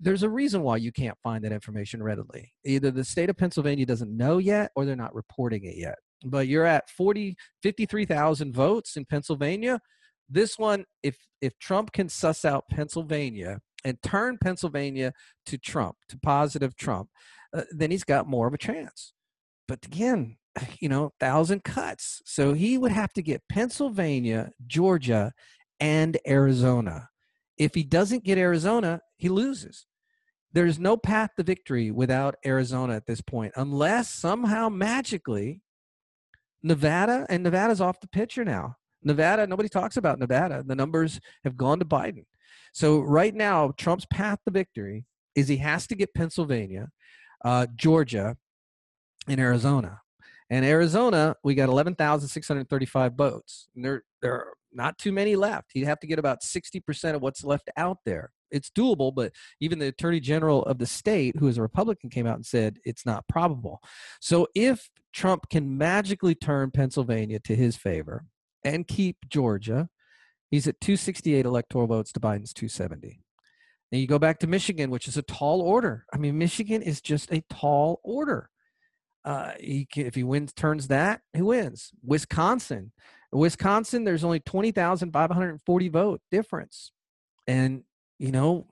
there's 0.01 0.23
a 0.23 0.29
reason 0.29 0.63
why 0.63 0.77
you 0.77 0.93
can't 0.93 1.17
find 1.23 1.45
that 1.45 1.53
information 1.53 2.03
readily. 2.03 2.53
Either 2.65 2.91
the 2.91 3.05
state 3.05 3.31
of 3.31 3.37
Pennsylvania 3.37 3.87
doesn't 3.87 4.15
know 4.15 4.39
yet 4.39 4.71
or 4.75 4.85
they're 4.85 4.97
not 4.97 5.15
reporting 5.15 5.65
it 5.65 5.77
yet. 5.77 5.97
But 6.25 6.49
you're 6.49 6.67
at 6.67 6.91
40, 6.91 7.37
53,000 7.63 8.55
votes 8.55 8.97
in 8.97 9.05
Pennsylvania. 9.05 9.81
This 10.29 10.59
one, 10.59 10.85
if 11.03 11.17
if 11.41 11.59
Trump 11.59 11.93
can 11.93 12.09
suss 12.09 12.45
out 12.45 12.69
Pennsylvania 12.69 13.61
and 13.85 14.03
turn 14.03 14.39
Pennsylvania 14.39 15.13
to 15.47 15.59
Trump, 15.59 15.97
to 16.09 16.19
positive 16.19 16.77
Trump, 16.77 17.09
uh, 17.55 17.63
then 17.71 17.91
he's 17.91 18.05
got 18.05 18.27
more 18.27 18.47
of 18.47 18.55
a 18.55 18.59
chance. 18.59 19.13
But 19.67 19.85
again, 19.85 20.37
you 20.81 20.89
know, 20.89 21.13
thousand 21.21 21.65
cuts. 21.65 22.23
So 22.25 22.53
he 22.53 22.79
would 22.79 22.93
have 22.93 23.13
to 23.15 23.23
get 23.23 23.49
Pennsylvania, 23.49 24.51
Georgia, 24.67 25.33
and 25.81 26.17
Arizona. 26.27 27.09
If 27.57 27.75
he 27.75 27.83
doesn't 27.83 28.25
get 28.25 28.39
Arizona, 28.39 29.01
he 29.17 29.29
loses. 29.29 29.87
There's 30.53 30.79
no 30.79 30.97
path 30.97 31.31
to 31.37 31.43
victory 31.43 31.91
without 31.91 32.37
Arizona 32.45 32.95
at 32.95 33.07
this 33.07 33.21
point, 33.21 33.53
unless 33.57 34.09
somehow 34.09 34.69
magically 34.69 35.63
Nevada 36.63 37.27
and 37.29 37.43
Nevada's 37.43 37.81
off 37.81 38.01
the 38.01 38.09
picture 38.09 38.45
now. 38.45 38.77
Nevada, 39.03 39.47
nobody 39.47 39.69
talks 39.69 39.97
about 39.97 40.19
Nevada. 40.19 40.63
The 40.67 40.75
numbers 40.75 41.21
have 41.45 41.57
gone 41.57 41.79
to 41.79 41.85
Biden. 41.85 42.25
So 42.73 43.01
right 43.01 43.35
now, 43.35 43.73
Trump's 43.77 44.07
path 44.07 44.39
to 44.45 44.51
victory 44.51 45.05
is 45.35 45.49
he 45.49 45.59
has 45.59 45.87
to 45.89 45.95
get 45.95 46.15
Pennsylvania, 46.15 46.89
uh, 47.45 47.67
Georgia, 47.77 48.37
and 49.27 49.41
Arizona. 49.41 50.01
And 50.51 50.65
Arizona, 50.65 51.37
we 51.45 51.55
got 51.55 51.69
11,635 51.69 53.15
votes. 53.15 53.69
There, 53.75 54.03
there 54.23 54.33
are 54.33 54.55
not 54.73 54.99
too 54.99 55.13
many 55.13 55.37
left. 55.37 55.71
He'd 55.73 55.85
have 55.85 56.01
to 56.01 56.07
get 56.07 56.19
about 56.19 56.43
60% 56.43 57.15
of 57.15 57.23
what's 57.23 57.45
left 57.45 57.71
out 57.77 57.99
there. 58.05 58.31
It's 58.51 58.71
doable, 58.71 59.15
but 59.15 59.33
even 59.61 59.79
the 59.79 59.89
attorney 59.89 60.21
general 60.21 60.65
of 60.65 60.79
the 60.79 60.87
state, 60.87 61.37
who 61.37 61.49
is 61.49 61.59
a 61.59 61.63
Republican, 61.63 62.09
came 62.09 62.27
out 62.27 62.37
and 62.37 62.47
said 62.47 62.79
it's 62.85 63.05
not 63.05 63.29
probable. 63.29 63.83
So 64.21 64.49
if 64.55 64.89
Trump 65.13 65.51
can 65.51 65.77
magically 65.77 66.35
turn 66.35 66.71
Pennsylvania 66.71 67.41
to 67.41 67.55
his 67.55 67.77
favor 67.77 68.25
and 68.65 68.87
keep 68.87 69.29
Georgia, 69.29 69.89
he's 70.51 70.67
at 70.67 70.81
268 70.81 71.45
electoral 71.45 71.87
votes 71.87 72.13
to 72.13 72.21
Biden's 72.21 72.53
270. 72.53 73.23
Then 73.91 74.01
you 74.01 74.07
go 74.07 74.19
back 74.19 74.39
to 74.41 74.47
Michigan, 74.47 74.91
which 74.91 75.09
is 75.09 75.17
a 75.17 75.23
tall 75.23 75.61
order. 75.63 76.05
I 76.13 76.19
mean, 76.19 76.37
Michigan 76.39 76.83
is 76.83 77.01
just 77.01 77.33
a 77.33 77.43
tall 77.51 78.01
order. 78.03 78.51
Uh, 79.25 79.53
he 79.59 79.87
can, 79.87 80.07
if 80.07 80.15
he 80.15 80.23
wins, 80.23 80.53
turns 80.53 80.89
that, 80.89 81.21
he 81.33 81.43
wins. 81.43 81.91
Wisconsin, 82.05 82.93
Wisconsin, 83.33 84.05
there's 84.05 84.25
only 84.25 84.41
20,540 84.41 85.89
vote 85.89 86.21
difference. 86.31 86.93
And, 87.47 87.83
you 88.19 88.33
know, 88.33 88.67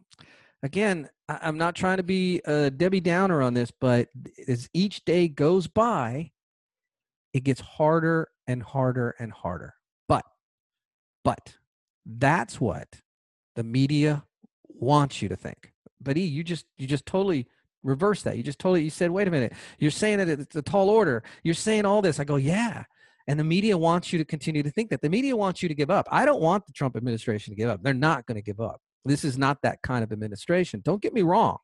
again, 0.62 1.09
I, 1.29 1.38
I'm 1.42 1.59
not 1.59 1.75
trying 1.75 1.99
to 1.99 2.03
be 2.03 2.40
a 2.44 2.70
Debbie 2.70 3.01
Downer 3.01 3.42
on 3.42 3.55
this, 3.55 3.70
but 3.81 4.09
as 4.49 4.68
each 4.72 5.05
day 5.05 5.29
goes 5.29 5.66
by, 5.66 6.31
it 7.33 7.44
gets 7.44 7.61
harder 7.61 8.29
and 8.46 8.62
harder 8.62 9.14
and 9.18 9.33
harder. 9.33 9.75
But, 11.27 11.57
that's 12.09 12.61
what 12.61 12.87
the 13.57 13.65
media 13.65 14.25
wants 14.69 15.21
you 15.21 15.29
to 15.29 15.37
think. 15.37 15.73
But 16.01 16.17
E, 16.17 16.21
you 16.21 16.45
just 16.45 16.67
you 16.79 16.87
just 16.87 17.05
totally 17.05 17.49
reverse 17.83 18.23
that. 18.23 18.37
You 18.37 18.45
just 18.45 18.61
totally 18.61 18.85
you 18.85 18.91
said, 18.91 19.11
wait 19.11 19.27
a 19.27 19.31
minute, 19.33 19.53
you're 19.79 19.91
saying 19.91 20.19
that 20.19 20.29
it's 20.29 20.55
a 20.55 20.62
tall 20.62 20.89
order. 20.89 21.25
You're 21.43 21.55
saying 21.55 21.85
all 21.85 22.01
this. 22.03 22.21
I 22.21 22.25
go, 22.25 22.37
yeah. 22.37 22.85
And 23.27 23.41
the 23.41 23.45
media 23.45 23.77
wants 23.77 24.12
you 24.12 24.19
to 24.21 24.25
continue 24.25 24.62
to 24.62 24.71
think 24.71 24.91
that. 24.91 25.03
The 25.03 25.09
media 25.09 25.37
wants 25.37 25.62
you 25.62 25.69
to 25.69 25.75
give 25.75 25.91
up. 25.91 26.07
I 26.12 26.25
don't 26.25 26.41
want 26.41 26.65
the 26.67 26.73
Trump 26.73 26.97
administration 26.97 27.53
to 27.53 27.57
give 27.57 27.69
up. 27.69 27.83
They're 27.83 27.93
not 27.93 28.25
going 28.27 28.37
to 28.37 28.43
give 28.43 28.61
up. 28.61 28.81
This 29.05 29.25
is 29.25 29.37
not 29.37 29.62
that 29.62 29.83
kind 29.83 30.05
of 30.05 30.12
administration. 30.12 30.81
Don't 30.85 31.03
get 31.03 31.12
me 31.12 31.23
wrong. 31.23 31.59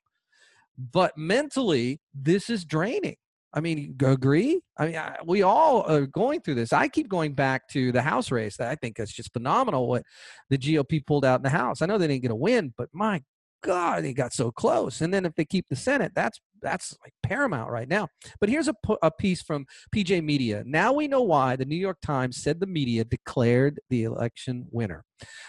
But 0.77 1.17
mentally, 1.17 2.01
this 2.13 2.51
is 2.51 2.65
draining. 2.65 3.17
I 3.55 3.61
mean, 3.61 3.97
agree? 4.03 4.61
I 4.79 4.87
mean, 4.87 4.97
I, 4.97 5.17
we 5.25 5.43
all 5.43 5.83
are 5.83 6.07
going 6.07 6.41
through 6.41 6.55
this. 6.55 6.73
I 6.73 6.89
keep 6.89 7.09
going 7.09 7.35
back 7.35 7.69
to 7.69 7.93
the 7.93 8.03
House 8.03 8.31
race. 8.31 8.57
That 8.57 8.71
I 8.71 8.77
think 8.77 8.99
is 8.99 9.13
just 9.13 9.33
phenomenal 9.33 9.89
what 9.89 10.05
the 10.49 10.59
GOP 10.59 11.05
pulled 11.05 11.25
out 11.25 11.41
in 11.41 11.43
the 11.43 11.51
House. 11.51 11.83
I 11.83 11.87
know 11.87 11.99
they 11.99 12.09
didn't 12.09 12.23
get 12.23 12.31
a 12.31 12.37
win, 12.37 12.73
but 12.77 12.89
my 12.93 13.23
God, 13.63 14.05
they 14.05 14.13
got 14.13 14.33
so 14.33 14.51
close. 14.51 15.01
And 15.01 15.15
then 15.15 15.25
if 15.25 15.35
they 15.35 15.45
keep 15.45 15.67
the 15.69 15.77
Senate, 15.77 16.13
that's 16.15 16.41
that's 16.61 16.97
like 17.03 17.13
paramount 17.23 17.71
right 17.71 17.89
now. 17.89 18.09
But 18.41 18.49
here's 18.49 18.69
a, 18.69 18.75
a 19.03 19.11
piece 19.11 19.43
from 19.43 19.67
PJ 19.95 20.23
Media. 20.25 20.63
Now 20.67 20.93
we 20.93 21.09
know 21.09 21.23
why 21.23 21.57
the 21.57 21.65
New 21.65 21.77
York 21.77 21.99
Times 22.05 22.37
said 22.37 22.61
the 22.61 22.67
media 22.67 23.05
declared 23.05 23.81
the 23.91 24.05
election 24.05 24.67
winner. 24.71 25.05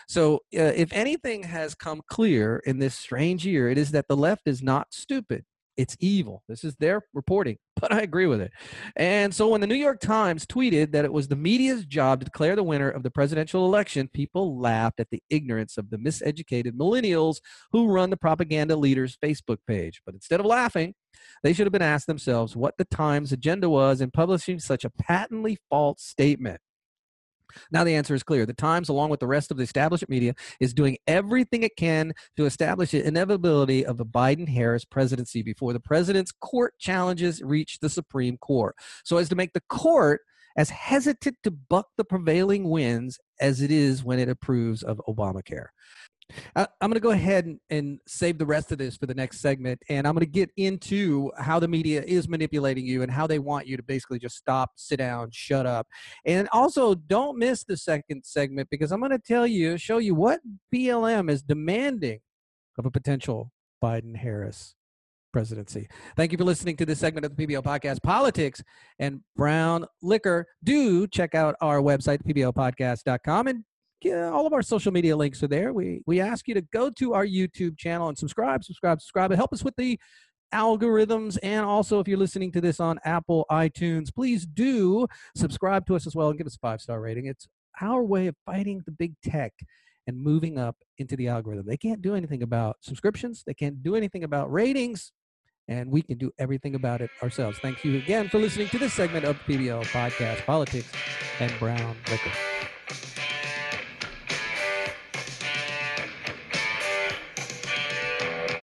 So 0.07 0.37
uh, 0.55 0.73
if 0.75 0.91
anything 0.91 1.43
has 1.43 1.75
come 1.75 2.01
clear 2.07 2.61
in 2.65 2.79
this 2.79 2.95
strange 2.95 3.45
year, 3.45 3.69
it 3.69 3.77
is 3.77 3.91
that 3.91 4.07
the 4.07 4.17
left 4.17 4.47
is 4.47 4.61
not 4.61 4.87
stupid. 4.91 5.45
It's 5.75 5.97
evil. 5.99 6.43
This 6.47 6.63
is 6.63 6.75
their 6.75 7.01
reporting, 7.13 7.57
but 7.81 7.91
I 7.91 8.01
agree 8.01 8.27
with 8.27 8.41
it. 8.41 8.51
And 8.95 9.33
so 9.33 9.47
when 9.47 9.61
the 9.61 9.67
New 9.67 9.75
York 9.75 9.99
Times 9.99 10.45
tweeted 10.45 10.91
that 10.91 11.05
it 11.05 11.13
was 11.13 11.27
the 11.27 11.35
media's 11.35 11.85
job 11.85 12.19
to 12.19 12.25
declare 12.25 12.55
the 12.55 12.63
winner 12.63 12.89
of 12.89 13.03
the 13.03 13.11
presidential 13.11 13.65
election, 13.65 14.09
people 14.13 14.59
laughed 14.59 14.99
at 14.99 15.09
the 15.09 15.23
ignorance 15.29 15.77
of 15.77 15.89
the 15.89 15.97
miseducated 15.97 16.73
millennials 16.73 17.37
who 17.71 17.91
run 17.91 18.09
the 18.09 18.17
propaganda 18.17 18.75
leader's 18.75 19.17
Facebook 19.17 19.57
page. 19.67 20.01
But 20.05 20.15
instead 20.15 20.39
of 20.39 20.45
laughing, 20.45 20.93
they 21.43 21.53
should 21.53 21.65
have 21.65 21.73
been 21.73 21.81
asked 21.81 22.07
themselves 22.07 22.55
what 22.55 22.77
the 22.77 22.85
Times' 22.85 23.31
agenda 23.31 23.69
was 23.69 24.01
in 24.01 24.11
publishing 24.11 24.59
such 24.59 24.83
a 24.83 24.89
patently 24.89 25.57
false 25.69 26.03
statement. 26.03 26.59
Now 27.71 27.83
the 27.83 27.95
answer 27.95 28.15
is 28.15 28.23
clear. 28.23 28.45
The 28.45 28.53
Times, 28.53 28.89
along 28.89 29.09
with 29.09 29.19
the 29.19 29.27
rest 29.27 29.51
of 29.51 29.57
the 29.57 29.63
establishment 29.63 30.09
media, 30.09 30.33
is 30.59 30.73
doing 30.73 30.97
everything 31.07 31.63
it 31.63 31.75
can 31.75 32.13
to 32.37 32.45
establish 32.45 32.91
the 32.91 33.05
inevitability 33.05 33.85
of 33.85 33.97
the 33.97 34.05
Biden 34.05 34.47
Harris 34.47 34.85
presidency 34.85 35.41
before 35.41 35.73
the 35.73 35.79
president's 35.79 36.31
court 36.31 36.73
challenges 36.79 37.41
reach 37.41 37.79
the 37.79 37.89
Supreme 37.89 38.37
Court, 38.37 38.75
so 39.03 39.17
as 39.17 39.29
to 39.29 39.35
make 39.35 39.53
the 39.53 39.63
court 39.69 40.21
as 40.55 40.69
hesitant 40.69 41.37
to 41.43 41.51
buck 41.51 41.87
the 41.97 42.03
prevailing 42.03 42.69
winds 42.69 43.19
as 43.41 43.61
it 43.61 43.71
is 43.71 44.03
when 44.03 44.19
it 44.19 44.29
approves 44.29 44.83
of 44.83 45.01
Obamacare. 45.07 45.67
I, 46.55 46.61
am 46.81 46.89
going 46.89 46.93
to 46.93 46.99
go 46.99 47.11
ahead 47.11 47.45
and, 47.45 47.59
and, 47.69 47.99
save 48.07 48.37
the 48.37 48.45
rest 48.45 48.71
of 48.71 48.77
this 48.77 48.97
for 48.97 49.05
the 49.05 49.13
next 49.13 49.39
segment. 49.39 49.81
And 49.89 50.07
I'm 50.07 50.13
going 50.13 50.25
to 50.25 50.31
get 50.31 50.49
into 50.57 51.31
how 51.37 51.59
the 51.59 51.67
media 51.67 52.03
is 52.05 52.27
manipulating 52.27 52.85
you 52.85 53.01
and 53.01 53.11
how 53.11 53.27
they 53.27 53.39
want 53.39 53.67
you 53.67 53.77
to 53.77 53.83
basically 53.83 54.19
just 54.19 54.35
stop, 54.35 54.71
sit 54.75 54.97
down, 54.97 55.29
shut 55.31 55.65
up. 55.65 55.87
And 56.25 56.47
also, 56.51 56.95
don't 56.95 57.37
miss 57.37 57.63
the 57.63 57.77
second 57.77 58.23
segment 58.25 58.69
because 58.69 58.91
I'm 58.91 58.99
going 58.99 59.11
to 59.11 59.19
tell 59.19 59.47
you, 59.47 59.77
show 59.77 59.97
you 59.97 60.15
what 60.15 60.39
BLM 60.73 61.29
is 61.29 61.41
demanding 61.41 62.19
of 62.77 62.85
a 62.85 62.91
potential 62.91 63.51
Biden 63.83 64.15
Harris 64.15 64.75
presidency. 65.33 65.89
Thank 66.15 66.31
you 66.31 66.37
for 66.37 66.43
listening 66.45 66.77
to 66.77 66.85
this 66.85 66.99
segment 66.99 67.25
of 67.25 67.35
the 67.35 67.47
PBL 67.47 67.63
podcast, 67.63 68.01
Politics 68.03 68.63
and 68.99 69.21
Brown 69.35 69.85
Liquor. 70.01 70.45
Do 70.63 71.07
check 71.07 71.35
out 71.35 71.55
our 71.59 71.81
website, 71.81 72.23
pblpodcast.com, 72.23 73.47
and 73.47 73.63
yeah, 74.03 74.27
uh, 74.27 74.31
all 74.31 74.45
of 74.45 74.53
our 74.53 74.61
social 74.61 74.91
media 74.91 75.15
links 75.15 75.41
are 75.43 75.47
there. 75.47 75.73
We 75.73 76.01
we 76.05 76.19
ask 76.19 76.47
you 76.47 76.53
to 76.55 76.61
go 76.61 76.89
to 76.91 77.13
our 77.13 77.25
YouTube 77.25 77.77
channel 77.77 78.09
and 78.09 78.17
subscribe, 78.17 78.63
subscribe, 78.63 79.01
subscribe, 79.01 79.31
and 79.31 79.37
help 79.37 79.53
us 79.53 79.63
with 79.63 79.75
the 79.77 79.99
algorithms. 80.53 81.37
And 81.41 81.65
also, 81.65 81.99
if 81.99 82.07
you're 82.07 82.17
listening 82.17 82.51
to 82.53 82.61
this 82.61 82.79
on 82.79 82.99
Apple 83.03 83.45
iTunes, 83.51 84.13
please 84.13 84.45
do 84.45 85.07
subscribe 85.35 85.85
to 85.87 85.95
us 85.95 86.05
as 86.07 86.15
well 86.15 86.29
and 86.29 86.37
give 86.37 86.47
us 86.47 86.55
a 86.55 86.59
five 86.59 86.81
star 86.81 87.01
rating. 87.01 87.25
It's 87.25 87.47
our 87.81 88.03
way 88.03 88.27
of 88.27 88.35
fighting 88.45 88.83
the 88.85 88.91
big 88.91 89.13
tech 89.23 89.53
and 90.05 90.21
moving 90.21 90.57
up 90.57 90.75
into 90.97 91.15
the 91.15 91.27
algorithm. 91.27 91.65
They 91.65 91.77
can't 91.77 92.01
do 92.01 92.15
anything 92.15 92.43
about 92.43 92.77
subscriptions. 92.81 93.43
They 93.45 93.53
can't 93.53 93.81
do 93.81 93.95
anything 93.95 94.23
about 94.23 94.51
ratings. 94.51 95.11
And 95.69 95.89
we 95.89 96.01
can 96.01 96.17
do 96.17 96.29
everything 96.37 96.75
about 96.75 96.99
it 96.99 97.09
ourselves. 97.21 97.57
Thank 97.59 97.85
you 97.85 97.97
again 97.97 98.27
for 98.27 98.37
listening 98.37 98.67
to 98.69 98.77
this 98.77 98.93
segment 98.93 99.23
of 99.23 99.37
PBL 99.47 99.85
Podcast 99.85 100.45
Politics 100.45 100.91
and 101.39 101.57
Brown 101.57 101.95
Liquor. 102.11 102.52